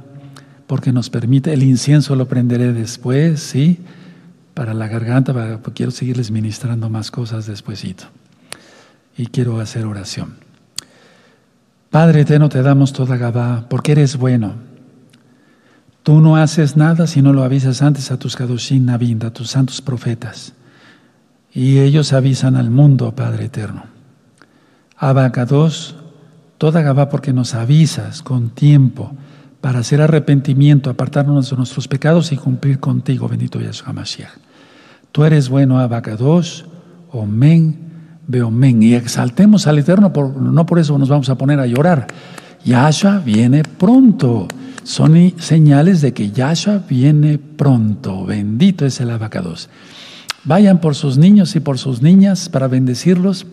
porque 0.67 0.90
nos 0.93 1.11
permite. 1.11 1.53
El 1.53 1.62
incienso 1.62 2.17
lo 2.17 2.27
prenderé 2.27 2.73
después, 2.73 3.40
¿sí? 3.40 3.81
Para 4.55 4.73
la 4.73 4.88
garganta, 4.88 5.35
para, 5.35 5.59
quiero 5.75 5.93
seguirles 5.93 6.31
ministrando 6.31 6.88
más 6.88 7.11
cosas 7.11 7.47
despuesito. 7.47 8.05
Y 9.19 9.27
quiero 9.27 9.61
hacer 9.61 9.85
oración. 9.85 10.37
Padre 11.90 12.23
Eterno, 12.23 12.49
te 12.49 12.62
damos 12.62 12.95
toda 12.95 13.19
Gabá 13.19 13.67
porque 13.69 13.93
eres 13.93 14.17
bueno. 14.17 14.74
Tú 16.05 16.21
no 16.21 16.37
haces 16.37 16.77
nada 16.77 17.07
si 17.07 17.23
no 17.23 17.33
lo 17.33 17.43
avisas 17.45 17.81
antes 17.81 18.11
a 18.11 18.19
tus 18.19 18.37
Kadoshin 18.37 18.85
Nabinda, 18.85 19.29
a 19.29 19.33
tus 19.33 19.49
santos 19.49 19.81
profetas. 19.81 20.53
Y 21.51 21.79
ellos 21.79 22.12
avisan 22.12 22.57
al 22.57 22.69
mundo, 22.69 23.14
Padre 23.14 23.47
eterno. 23.47 23.85
Abacados, 24.99 25.97
toda 26.59 26.83
Gabá 26.83 27.09
porque 27.09 27.33
nos 27.33 27.55
avisas 27.55 28.21
con 28.21 28.51
tiempo 28.51 29.17
para 29.62 29.79
hacer 29.79 30.03
arrepentimiento, 30.03 30.90
apartarnos 30.90 31.49
de 31.49 31.57
nuestros 31.57 31.88
pecados 31.88 32.33
y 32.33 32.37
cumplir 32.37 32.81
contigo, 32.81 33.27
bendito 33.27 33.59
Yahshua 33.59 33.95
Mashiach. 33.95 34.29
Tú 35.11 35.25
eres 35.25 35.49
bueno, 35.49 35.79
Abacados, 35.79 36.67
Omen, 37.12 37.79
Beomen. 38.27 38.83
Y 38.83 38.93
exaltemos 38.93 39.67
al 39.67 39.79
Eterno, 39.79 40.12
no 40.14 40.67
por 40.67 40.79
eso 40.79 40.99
nos 40.99 41.09
vamos 41.09 41.31
a 41.31 41.38
poner 41.38 41.61
a 41.61 41.67
llorar. 41.67 42.09
Yahshua 42.62 43.21
viene 43.21 43.62
pronto 43.62 44.49
son 44.85 45.35
señales 45.38 46.01
de 46.01 46.12
que 46.12 46.31
Yahshua 46.31 46.85
viene 46.88 47.38
pronto. 47.38 48.25
Bendito 48.25 48.87
es 48.87 49.01
el 49.01 49.11
abacados. 49.11 49.68
Vayan 50.44 50.81
por 50.81 50.94
sus 50.94 51.16
niños 51.16 51.57
y 51.57 51.61
por 51.61 51.79
sus 51.79 52.03
niñas 52.03 52.49
para 52.51 52.68
bendecirlos 52.68 53.47